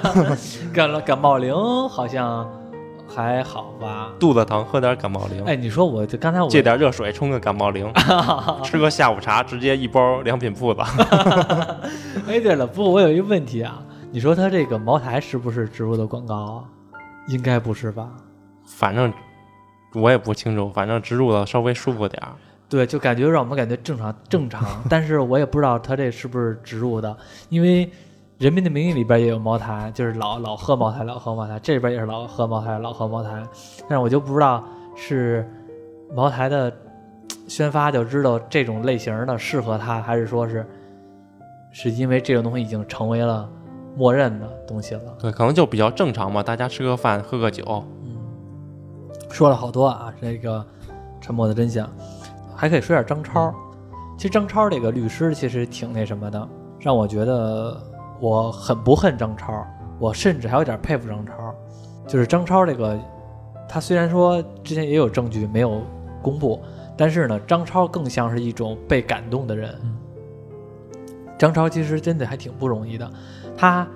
[0.72, 1.54] 感了感冒灵
[1.88, 2.48] 好像
[3.06, 4.12] 还好吧？
[4.20, 7.92] 肚子疼喝点感冒灵，哎，你说我就刚才我借点热水冲个感冒灵，
[8.64, 10.80] 吃个下午茶直接一包良品铺子。
[12.26, 16.64] 哎，对了，不过我有一个问题啊，你说他这个茅台是不是植入的广告啊？
[17.28, 18.10] 应该不是吧？
[18.66, 19.12] 反正
[19.94, 22.32] 我也不清楚，反正植入的稍微舒服点儿。
[22.68, 27.16] 对，就感觉让我们感觉正常正常，但是我也不知道他这是不是植入的，
[27.48, 27.86] 因为
[28.38, 33.46] 《人民的名义》里边也有茅台，就是老老喝茅台，老喝茅台，这边也是老喝茅台，老喝茅台，
[33.88, 34.64] 但是我就不知道
[34.96, 35.48] 是
[36.14, 36.74] 茅台的
[37.46, 40.66] 宣发就知道这种类型的适合他，还是说是
[41.70, 43.48] 是因为这种东西已经成为了
[43.96, 45.02] 默认的东西了。
[45.18, 48.16] 对，可能就比较正常嘛，大家吃个饭喝个酒，嗯，
[49.30, 50.64] 说了好多啊，这个
[51.20, 51.88] 沉默的真相，
[52.54, 53.54] 还可以说点张超。
[54.16, 57.80] 其实张超这个律师其实挺那什么的，让我觉得
[58.20, 59.66] 我很不恨张超，
[59.98, 61.32] 我甚至还有点佩服张超。
[62.06, 62.98] 就是张超这个，
[63.68, 65.82] 他虽然说之前也有证据没有
[66.22, 66.60] 公布，
[66.96, 69.74] 但是呢，张超更像是一种被感动的人。
[71.36, 73.10] 张超其实真的还挺不容易的，
[73.56, 73.86] 他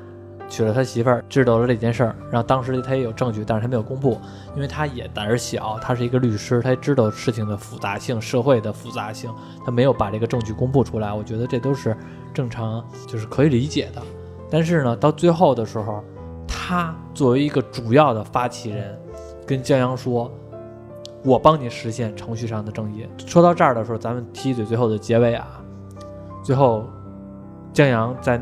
[0.48, 4.18] 娶了他媳妇儿，知道了这件事儿，然后当时他也有证据，但是他没有公布，
[4.54, 9.30] 因为他也胆儿小，他是一个律师，他知道事情的复杂性、社会的复杂性，
[9.64, 11.12] 他没有把这个证据公布出来。
[11.12, 11.94] 我觉得这都是
[12.32, 14.00] 正常，就是可以理解的。
[14.50, 16.02] 但是呢，到最后的时候，
[16.46, 18.98] 他作为一个主要的发起人，
[19.46, 20.32] 跟江阳说
[21.22, 25.46] ：“我帮你实现程序上的正义。”说到这儿的时候，咱们提一嘴最后的结尾啊，
[26.42, 26.86] 最后
[27.74, 28.40] 江阳在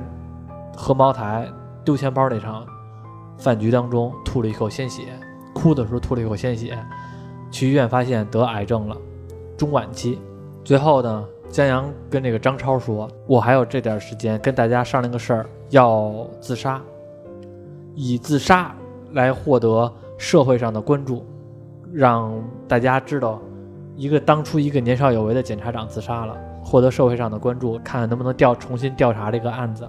[0.77, 1.51] 喝茅台。
[1.85, 2.67] 丢钱包那场
[3.39, 5.05] 饭局当中吐了一口鲜血，
[5.55, 6.77] 哭的时候吐了一口鲜血，
[7.49, 8.97] 去医院发现得癌症了，
[9.57, 10.19] 中晚期。
[10.65, 16.83] 最后呢，江阳跟这个张超说：“我还有这点时间，跟大家商量个事儿，要自杀，
[17.95, 18.75] 以自杀
[19.13, 21.25] 来获得社会上的关注，
[21.93, 22.35] 让
[22.67, 23.41] 大家知道，
[23.95, 29.89] 一个当初一个年少有为的检察长自杀了，获得社会上的关注，看看能不能调重新调查这个案子。”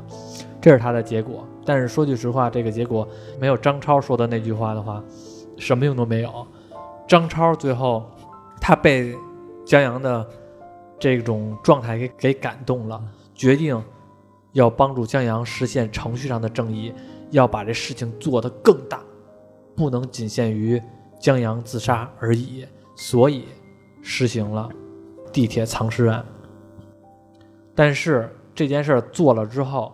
[0.59, 3.07] 这是他的结果，但是说句实话，这个结果
[3.39, 5.03] 没有张超说的那句话的话，
[5.57, 6.45] 什么用都没有。
[7.07, 8.03] 张超最后
[8.59, 9.15] 他被
[9.65, 10.27] 江阳的
[10.97, 12.99] 这种状态给给感动了，
[13.35, 13.81] 决定
[14.53, 16.91] 要帮助江阳实现程序上的正义，
[17.29, 18.99] 要把这事情做得更大，
[19.75, 20.81] 不能仅限于
[21.19, 23.45] 江阳自杀而已，所以
[24.01, 24.67] 实行了
[25.31, 26.25] 地铁藏尸案。
[27.75, 29.93] 但是这件事儿做了之后。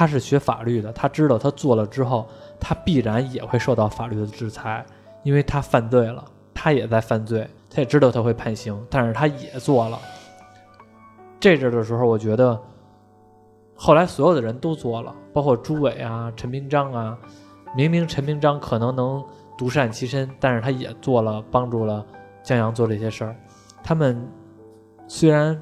[0.00, 2.26] 他是学法律的，他知道他做了之后，
[2.58, 4.82] 他必然也会受到法律的制裁，
[5.24, 6.24] 因为他犯罪了，
[6.54, 9.98] 他也在犯罪，他也知道他会判刑，但是他也做了。
[11.38, 12.58] 这阵的时候，我觉得，
[13.74, 17.18] 后来所有的人都做了，包括朱伟啊、陈明章啊，
[17.76, 19.22] 明明陈明章可能能
[19.58, 22.06] 独善其身，但是他也做了帮助了
[22.42, 23.36] 江阳做这些事儿。
[23.82, 24.26] 他们
[25.06, 25.60] 虽然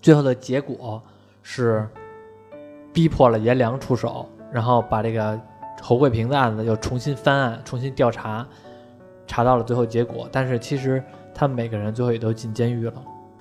[0.00, 1.02] 最后的结果
[1.42, 1.86] 是
[2.92, 5.40] 逼迫了颜良出手，然后把这个
[5.80, 8.46] 侯贵平的案子又重新翻案、重新调查，
[9.26, 11.02] 查到了最后结果，但是其实
[11.34, 12.94] 他们每个人最后也都进监狱了。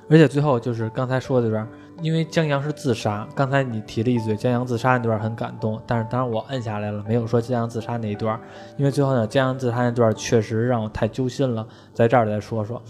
[0.09, 1.65] 而且最后就是刚才说的这段，
[2.01, 8.37] 因为江阳是自杀，刚才你提了一嘴江阳自杀那段很感动，但是当然我摁下来了，没有说江阳自杀那一段，
[8.75, 12.81] 因为最后呢江阳自杀那段确实让我太揪心了，在这儿再说说。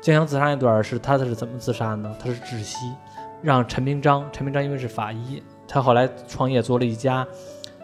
[0.00, 2.12] 江阳自杀那段是他是怎么自杀呢？
[2.18, 2.92] 他是窒息，
[3.42, 7.26] 让陈明章，陈明章因为是法医，他后来创业做了一家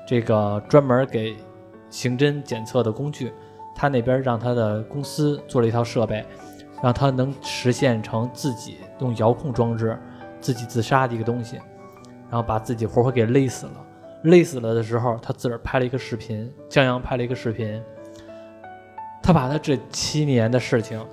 [0.06, 1.36] 这个专门给
[1.90, 3.32] 刑侦检测的工具，
[3.74, 6.24] 他那边让他的公司做了一套设备，
[6.82, 9.98] 让他能实现成自己用遥控装置
[10.40, 11.56] 自己自杀的一个东西，
[12.30, 13.86] 然后把自己活活给勒死了。
[14.24, 17.82] 勒死了的时候，他自个儿拍了一个视频，江阳拍了一个视频，
[19.22, 21.04] 他把他这七年的事情。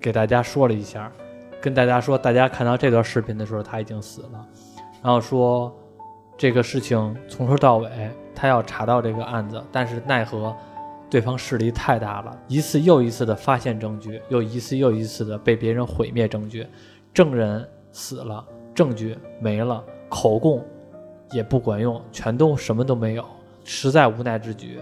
[0.00, 1.12] 给大家说了一下，
[1.60, 4.46] 跟大家说，大家看到这段视频的时候，他已经死了。
[5.02, 5.74] 然后说，
[6.36, 10.54] 这个事情从头到尾，他要查到这个案子，但是奈何
[11.08, 16.66] 对方势力太大了，一次又一次的发现证据，又一次又一次的被别人毁灭证据，
[17.12, 18.44] 证人死了，
[18.74, 20.64] 证据没了，口供
[21.32, 23.24] 也不管用，全都什么都没有，
[23.64, 24.78] 实在无奈之举，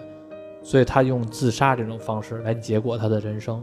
[0.63, 3.63] 所以他用自杀这种方式来结果他的人生。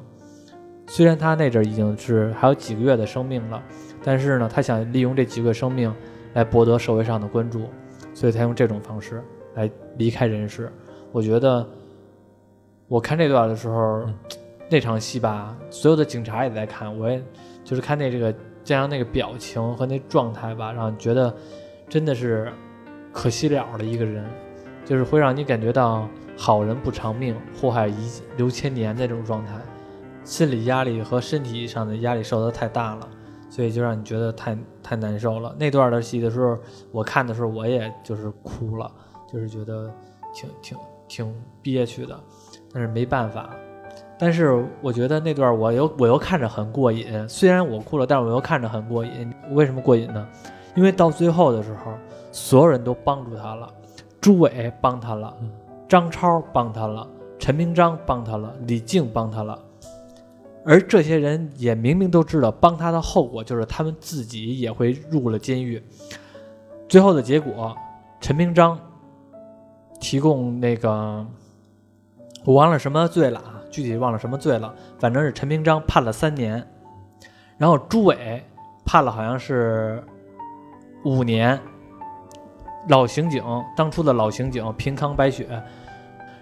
[0.87, 3.61] 虽然他那阵已经是还有几个月的生命了，
[4.03, 5.93] 但是呢，他想利用这几个月生命
[6.35, 7.63] 来博得社会上的关注，
[8.13, 9.21] 所以才用这种方式
[9.55, 10.71] 来离开人世。
[11.11, 11.67] 我觉得，
[12.87, 14.05] 我看这段的时候，
[14.69, 17.21] 那场戏吧，所有的警察也在看，我也
[17.63, 18.33] 就是看那这个
[18.63, 21.33] 江阳那个表情和那状态吧，让你觉得
[21.87, 22.51] 真的是
[23.11, 24.25] 可惜了的一个人，
[24.83, 29.53] 就是会让你感觉到好人不长命，祸害遗留千年的这种状态。
[30.23, 33.07] 心理压力和身体上的压力受得太大了，
[33.55, 35.55] 所以就让你觉得太太难受了。
[35.57, 36.57] 那段的戏的时候，
[36.91, 38.91] 我看的时候我也就是哭了，
[39.31, 39.89] 就是觉得
[40.33, 40.77] 挺挺
[41.07, 42.19] 挺憋屈的，
[42.73, 43.49] 但是没办法。
[44.19, 49.33] 但是我觉得那段我又我又看着很过瘾，虽然我哭了，但是我又看着很过瘾。
[49.51, 50.27] 为什么过瘾呢？
[50.75, 51.93] 因为到最后的时候，
[52.33, 53.73] 所有人都帮助他了，
[54.19, 55.33] 朱伟帮他了，
[55.87, 57.07] 张超帮他了，
[57.39, 59.57] 陈明章帮他了，李静帮他了。
[60.65, 65.81] 而这些人也明明都知道，帮他的后果就是他们自己也会入了监狱。
[66.89, 67.77] 最后的结果，
[68.19, 68.79] 陈明章
[69.99, 71.25] 提供那个，
[72.43, 76.67] 我忘了什么罪了啊，具体忘了什么罪了，反正是陈明章判了三年，
[77.57, 78.43] 然后朱伟
[78.83, 80.03] 判了好像是
[81.03, 81.59] 五年。
[82.89, 83.43] 老刑警，
[83.75, 85.47] 当初的老刑警平康白雪。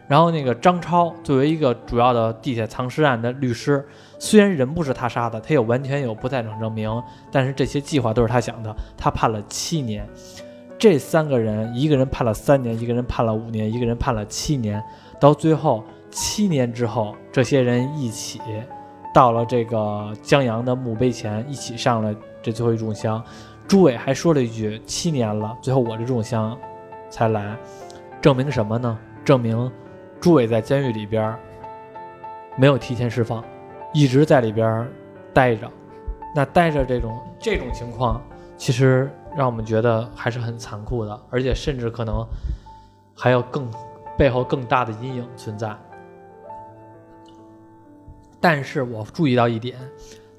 [0.08, 3.86] 然后那个张超作为一个主要的地下藏尸案的律师，
[4.20, 7.02] 虽然人不是他杀的，他有完全有不在场证明，
[7.32, 8.76] 但是这些计划都是他想的。
[8.98, 10.08] 他判了七年，
[10.78, 14.84] 这三个人，一个人判了三年，一个人判了五年，一个人判了七年。
[15.20, 18.42] 到最后七年之后，这些人一起
[19.14, 23.24] 到了这个江阳的墓碑前，一起上了这最后一炷香。
[23.66, 26.58] 朱伟还说了一句：“七年了，最后我这炷香
[27.10, 27.56] 才来，
[28.22, 29.00] 证明什么呢？
[29.24, 29.72] 证明。”
[30.24, 31.38] 朱伟在监狱里边
[32.56, 33.44] 没有提前释放，
[33.94, 34.88] 一直在里边
[35.34, 35.70] 待着。
[36.34, 38.22] 那待着这种这种情况，
[38.56, 42.26] 其实让我们觉得还是很残酷的，而且甚至可能
[43.14, 43.70] 还有更
[44.18, 45.76] 背后更大的阴影存在。
[48.40, 49.78] 但是我注意到一点，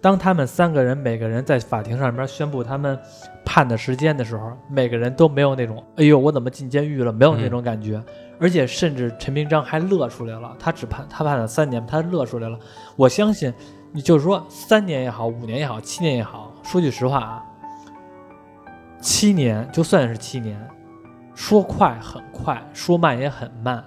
[0.00, 2.98] 当他们三个人每个人在法庭上面宣布他们
[3.44, 8.02] 判的时间的时候，每个人都没有那种“哎呦，我怎么进监狱了”没有那种感觉。
[8.38, 12.58] 而且甚至陈明章还乐出来了，他只判他判了三年，他乐出来了。
[12.96, 13.52] 我相信，
[13.92, 17.44] 你就是说三年也好，五年也好，七年也好，说句实话啊，
[19.00, 20.60] 七年就算是七年，
[21.34, 23.84] 说快很快，说慢也很慢。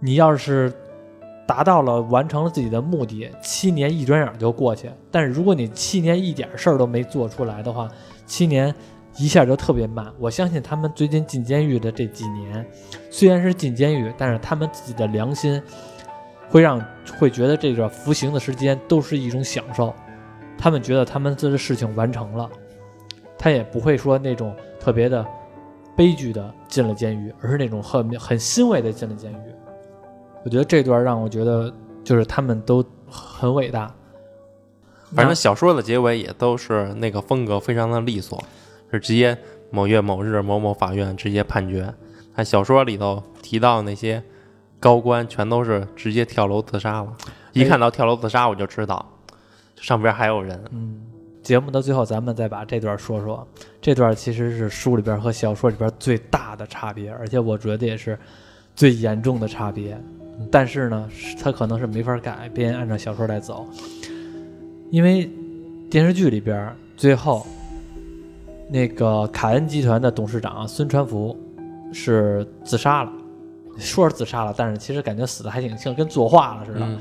[0.00, 0.72] 你要是
[1.46, 4.90] 达到了完成了自己的目的，七年一转眼就过去。
[5.10, 7.88] 但是如果你七年一点事儿都没做出来的话，
[8.26, 8.74] 七年。
[9.18, 12.64] 一下就特别慢，我相信他们最近进监狱的这几年，
[13.10, 15.60] 虽然是进监狱，但是他们自己的良心
[16.48, 16.80] 会让
[17.18, 19.92] 会觉得这个服刑的时间都是一种享受，
[20.56, 22.48] 他们觉得他们这个事情完成了，
[23.36, 25.26] 他也不会说那种特别的
[25.96, 29.54] 悲剧的进了监狱，而是那种很很欣慰的进了监狱。
[30.44, 33.92] 我觉得这段让我觉得就是他们都很伟大。
[35.12, 38.42] 反正小说的结尾也都是那个风格非常的利索。
[38.92, 39.36] 是直接
[39.70, 41.92] 某月某日某某法院直接判决。
[42.34, 44.22] 看小说里头提到那些
[44.78, 47.12] 高官，全都是直接跳楼自杀了。
[47.52, 49.04] 一看到跳楼自杀，我就知道
[49.76, 50.62] 上边还有人。
[50.70, 51.00] 嗯，
[51.42, 53.46] 节目的最后，咱们再把这段说说。
[53.80, 58.16] 这段其实是书里边和小说里边最大的差别，而且我觉得也是
[58.76, 60.00] 最严重的差别。
[60.52, 61.08] 但是呢，
[61.42, 63.66] 他可能是没法改变，按照小说来走，
[64.90, 65.28] 因为
[65.90, 67.44] 电视剧里边最后
[68.68, 71.36] 那个凯恩集团的董事长孙传福
[71.92, 73.12] 是自杀了，
[73.78, 76.80] 说是自杀了，但是其实感觉死的还挺像跟作画了似的。
[76.80, 76.98] 嗯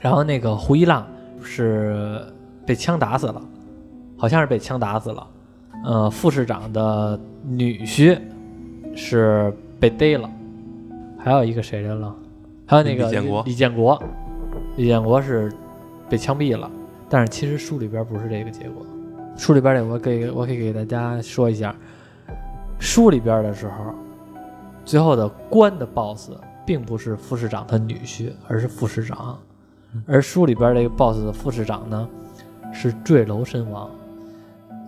[0.00, 1.06] 然后那个胡一浪
[1.44, 2.20] 是
[2.66, 3.40] 被枪打死了，
[4.16, 5.24] 好像是被枪打死了。
[5.84, 8.18] 呃，副市长的女婿
[8.96, 10.28] 是被逮了，
[11.16, 12.12] 还有一个谁来了？
[12.66, 14.02] 还有那个李建国李建国，
[14.76, 15.52] 李建国是
[16.08, 16.68] 被枪毙了。
[17.08, 18.84] 但是其实书里边不是这个结果，
[19.36, 21.74] 书里边的我给我可以给大家说一下，
[22.78, 23.94] 书里边的时候，
[24.84, 26.30] 最后的官的 BOSS
[26.64, 29.38] 并不是副市长的女婿，而是副市长。
[30.06, 32.08] 而书里边这个 BOSS 的副市长呢，
[32.72, 33.90] 是坠楼身亡。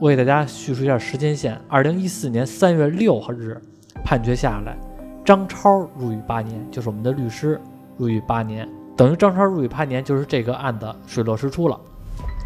[0.01, 3.61] 我给大家叙述一下时间线：二零一四年三月六号日，
[4.05, 4.77] 判决下来，
[5.25, 7.61] 张超入狱八年，就是我们的律师
[7.97, 11.79] 入狱八年，等于张超入狱八年，就是这个案子水落石出了。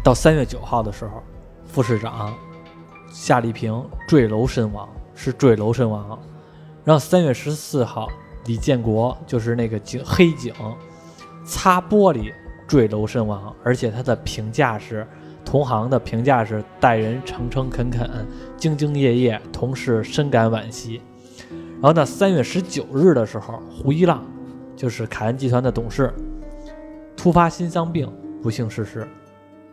[0.03, 1.23] 到三月九号的时候，
[1.69, 2.33] 副市长
[3.11, 6.19] 夏丽萍坠楼身亡，是坠楼身亡。
[6.83, 8.09] 然后三月十四号，
[8.45, 10.51] 李建国就是那个警黑警，
[11.45, 12.33] 擦玻璃
[12.67, 15.07] 坠楼身亡，而且他的评价是，
[15.45, 18.09] 同行的评价是待人诚诚恳恳、
[18.57, 20.99] 兢兢业业，同事深感惋惜。
[21.73, 24.25] 然后呢三月十九日的时候，胡一浪
[24.75, 26.11] 就是凯恩集团的董事，
[27.15, 28.11] 突发心脏病，
[28.41, 29.07] 不幸逝世。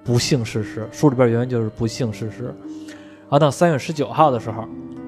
[0.06, 2.44] 不幸逝世，书里边原文就是不幸逝世。
[2.44, 4.64] 然后到三月十九号的时候，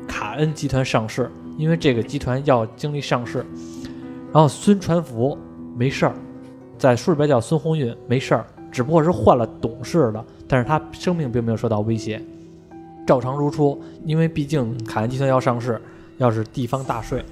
[0.09, 3.47] 卡恩集团上市，因为这个集团要经历上市。
[4.33, 5.39] 然后孙传福
[5.77, 6.15] 没事儿，
[6.77, 12.21] 在书里边叫孙鸿运没事儿，只不过是换了董事了，但是他生命并没有受到威胁，
[13.07, 13.81] 照常如初。
[14.05, 15.81] 因为毕竟卡恩集团要上市，
[16.17, 17.25] 要是地方大税。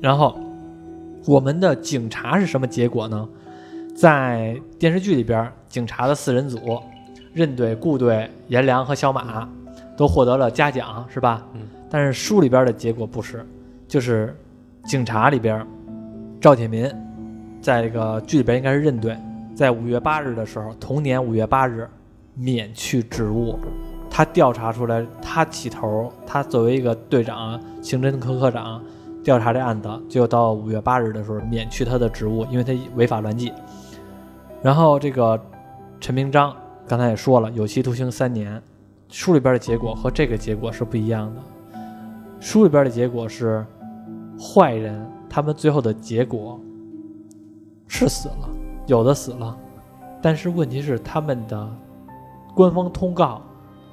[0.00, 0.36] 然后
[1.24, 3.28] 我们的警察是什么结果呢？
[3.94, 6.80] 在电视剧里边，警察的四人组，
[7.32, 9.48] 任队、顾队、颜良和小马
[9.96, 11.46] 都获得了嘉奖，是吧？
[11.54, 11.60] 嗯。
[11.90, 13.46] 但是书里边的结果不是，
[13.86, 14.34] 就是
[14.84, 15.64] 警察里边，
[16.40, 16.90] 赵铁民
[17.60, 19.16] 在这个剧里边应该是任队，
[19.54, 21.86] 在五月八日的时候，同年五月八日
[22.34, 23.58] 免去职务。
[24.10, 28.82] 他调查出来，他起头，他作为一个队长、刑侦科科长
[29.22, 33.52] 调查这案子，结果到五月八日的时候免去他的职务，因为他违法乱纪。
[34.62, 35.40] 然后这个
[36.00, 36.56] 陈明章
[36.86, 38.62] 刚才也说了，有期徒刑三年。
[39.08, 41.42] 书里边的结果和这个结果是不一样的。
[42.40, 43.62] 书里边的结果是，
[44.40, 46.58] 坏人他们最后的结果
[47.86, 48.48] 是死了，
[48.86, 49.54] 有的死了，
[50.22, 51.68] 但是问题是他们的
[52.54, 53.42] 官方通告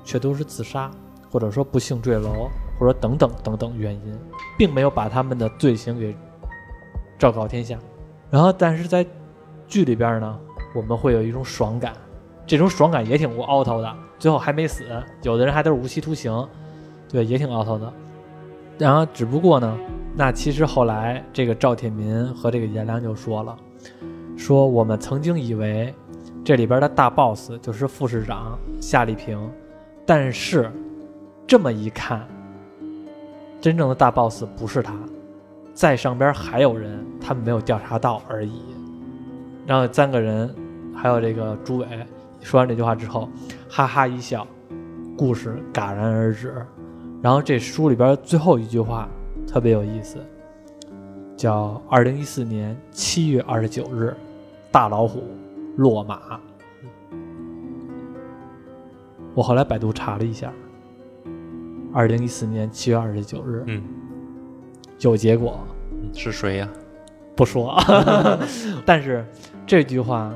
[0.06, 0.90] 却都是自杀，
[1.30, 2.48] 或者说不幸坠楼，
[2.80, 4.18] 或者等等等等原因，
[4.58, 6.16] 并没有把他们的罪行给
[7.18, 7.78] 昭告天下。
[8.30, 9.06] 然后，但是在
[9.68, 10.40] 剧里边呢，
[10.74, 11.94] 我们会有一种爽感，
[12.46, 13.96] 这种爽感也挺 out 的。
[14.18, 14.84] 最后还没死，
[15.24, 16.48] 有的人还都是无期徒刑，
[17.08, 17.94] 对，也挺 out 的。
[18.78, 19.78] 然后只不过呢，
[20.16, 23.56] 那其实后来这个赵铁民和这个颜良就说了，
[24.38, 25.94] 说我们曾经以为
[26.44, 29.52] 这里边的大 boss 就是副市长夏丽萍，
[30.06, 30.72] 但是
[31.48, 32.28] 这么一看，
[33.60, 34.94] 真正的大 boss 不是他，
[35.74, 38.62] 在上边还有人，他们没有调查到而已。
[39.70, 40.52] 然后三个人，
[40.96, 41.86] 还有这个朱伟，
[42.42, 43.30] 说完这句话之后，
[43.70, 44.48] 哈哈一笑，
[45.16, 46.66] 故事戛然而止。
[47.22, 49.08] 然后这书里边最后一句话
[49.46, 50.18] 特别有意思，
[51.38, 54.12] 叫“二零一四年七月二十九日，
[54.72, 55.24] 大老虎
[55.78, 56.40] 落马”。
[59.36, 60.52] 我后来百度查了一下，
[61.94, 63.84] 二零一四年七月二十九日嗯，
[65.02, 65.60] 有结果，
[66.12, 66.68] 是谁呀？
[67.40, 67.74] 不说。
[68.86, 69.26] 但是
[69.66, 70.30] 这句话，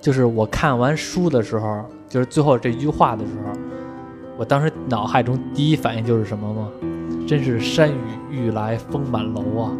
[0.00, 3.52] 就是我看完书的时候，就是最后这句话的时候，
[4.38, 6.70] 我当时脑海中第一反应就是什么吗？
[7.28, 9.70] 真是山雨欲来风满楼啊！